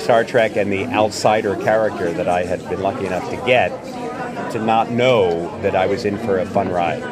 Star 0.00 0.24
Trek 0.24 0.56
and 0.56 0.72
the 0.72 0.86
outsider 0.86 1.54
character 1.54 2.12
that 2.12 2.28
I 2.28 2.42
had 2.42 2.68
been 2.68 2.82
lucky 2.82 3.06
enough 3.06 3.30
to 3.30 3.36
get 3.46 3.70
to 4.50 4.58
not 4.58 4.90
know 4.90 5.60
that 5.62 5.76
I 5.76 5.86
was 5.86 6.04
in 6.04 6.18
for 6.18 6.40
a 6.40 6.46
fun 6.46 6.70
ride. 6.70 7.02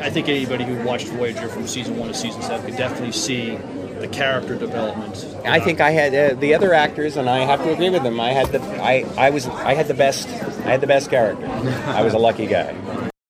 I 0.00 0.08
think 0.08 0.30
anybody 0.30 0.64
who 0.64 0.82
watched 0.82 1.08
Voyager 1.08 1.46
from 1.48 1.66
season 1.66 1.98
one 1.98 2.08
to 2.08 2.14
season 2.14 2.40
seven 2.40 2.64
could 2.64 2.78
definitely 2.78 3.12
see 3.12 3.58
the 4.00 4.08
character 4.08 4.56
development. 4.56 5.26
I 5.44 5.60
think 5.60 5.80
I 5.80 5.90
had 5.90 6.14
uh, 6.14 6.40
the 6.40 6.54
other 6.54 6.72
actors, 6.74 7.16
and 7.16 7.28
I 7.28 7.40
have 7.44 7.62
to 7.62 7.72
agree 7.72 7.90
with 7.90 8.02
them. 8.02 8.18
I 8.18 8.30
had 8.30 8.48
the 8.48 8.60
I, 8.82 9.04
I 9.16 9.30
was 9.30 9.46
I 9.46 9.74
had 9.74 9.88
the 9.88 9.94
best 9.94 10.28
I 10.28 10.70
had 10.70 10.80
the 10.80 10.86
best 10.86 11.10
character. 11.10 11.46
I 11.46 12.02
was 12.02 12.14
a 12.14 12.18
lucky 12.18 12.46
guy. 12.46 12.74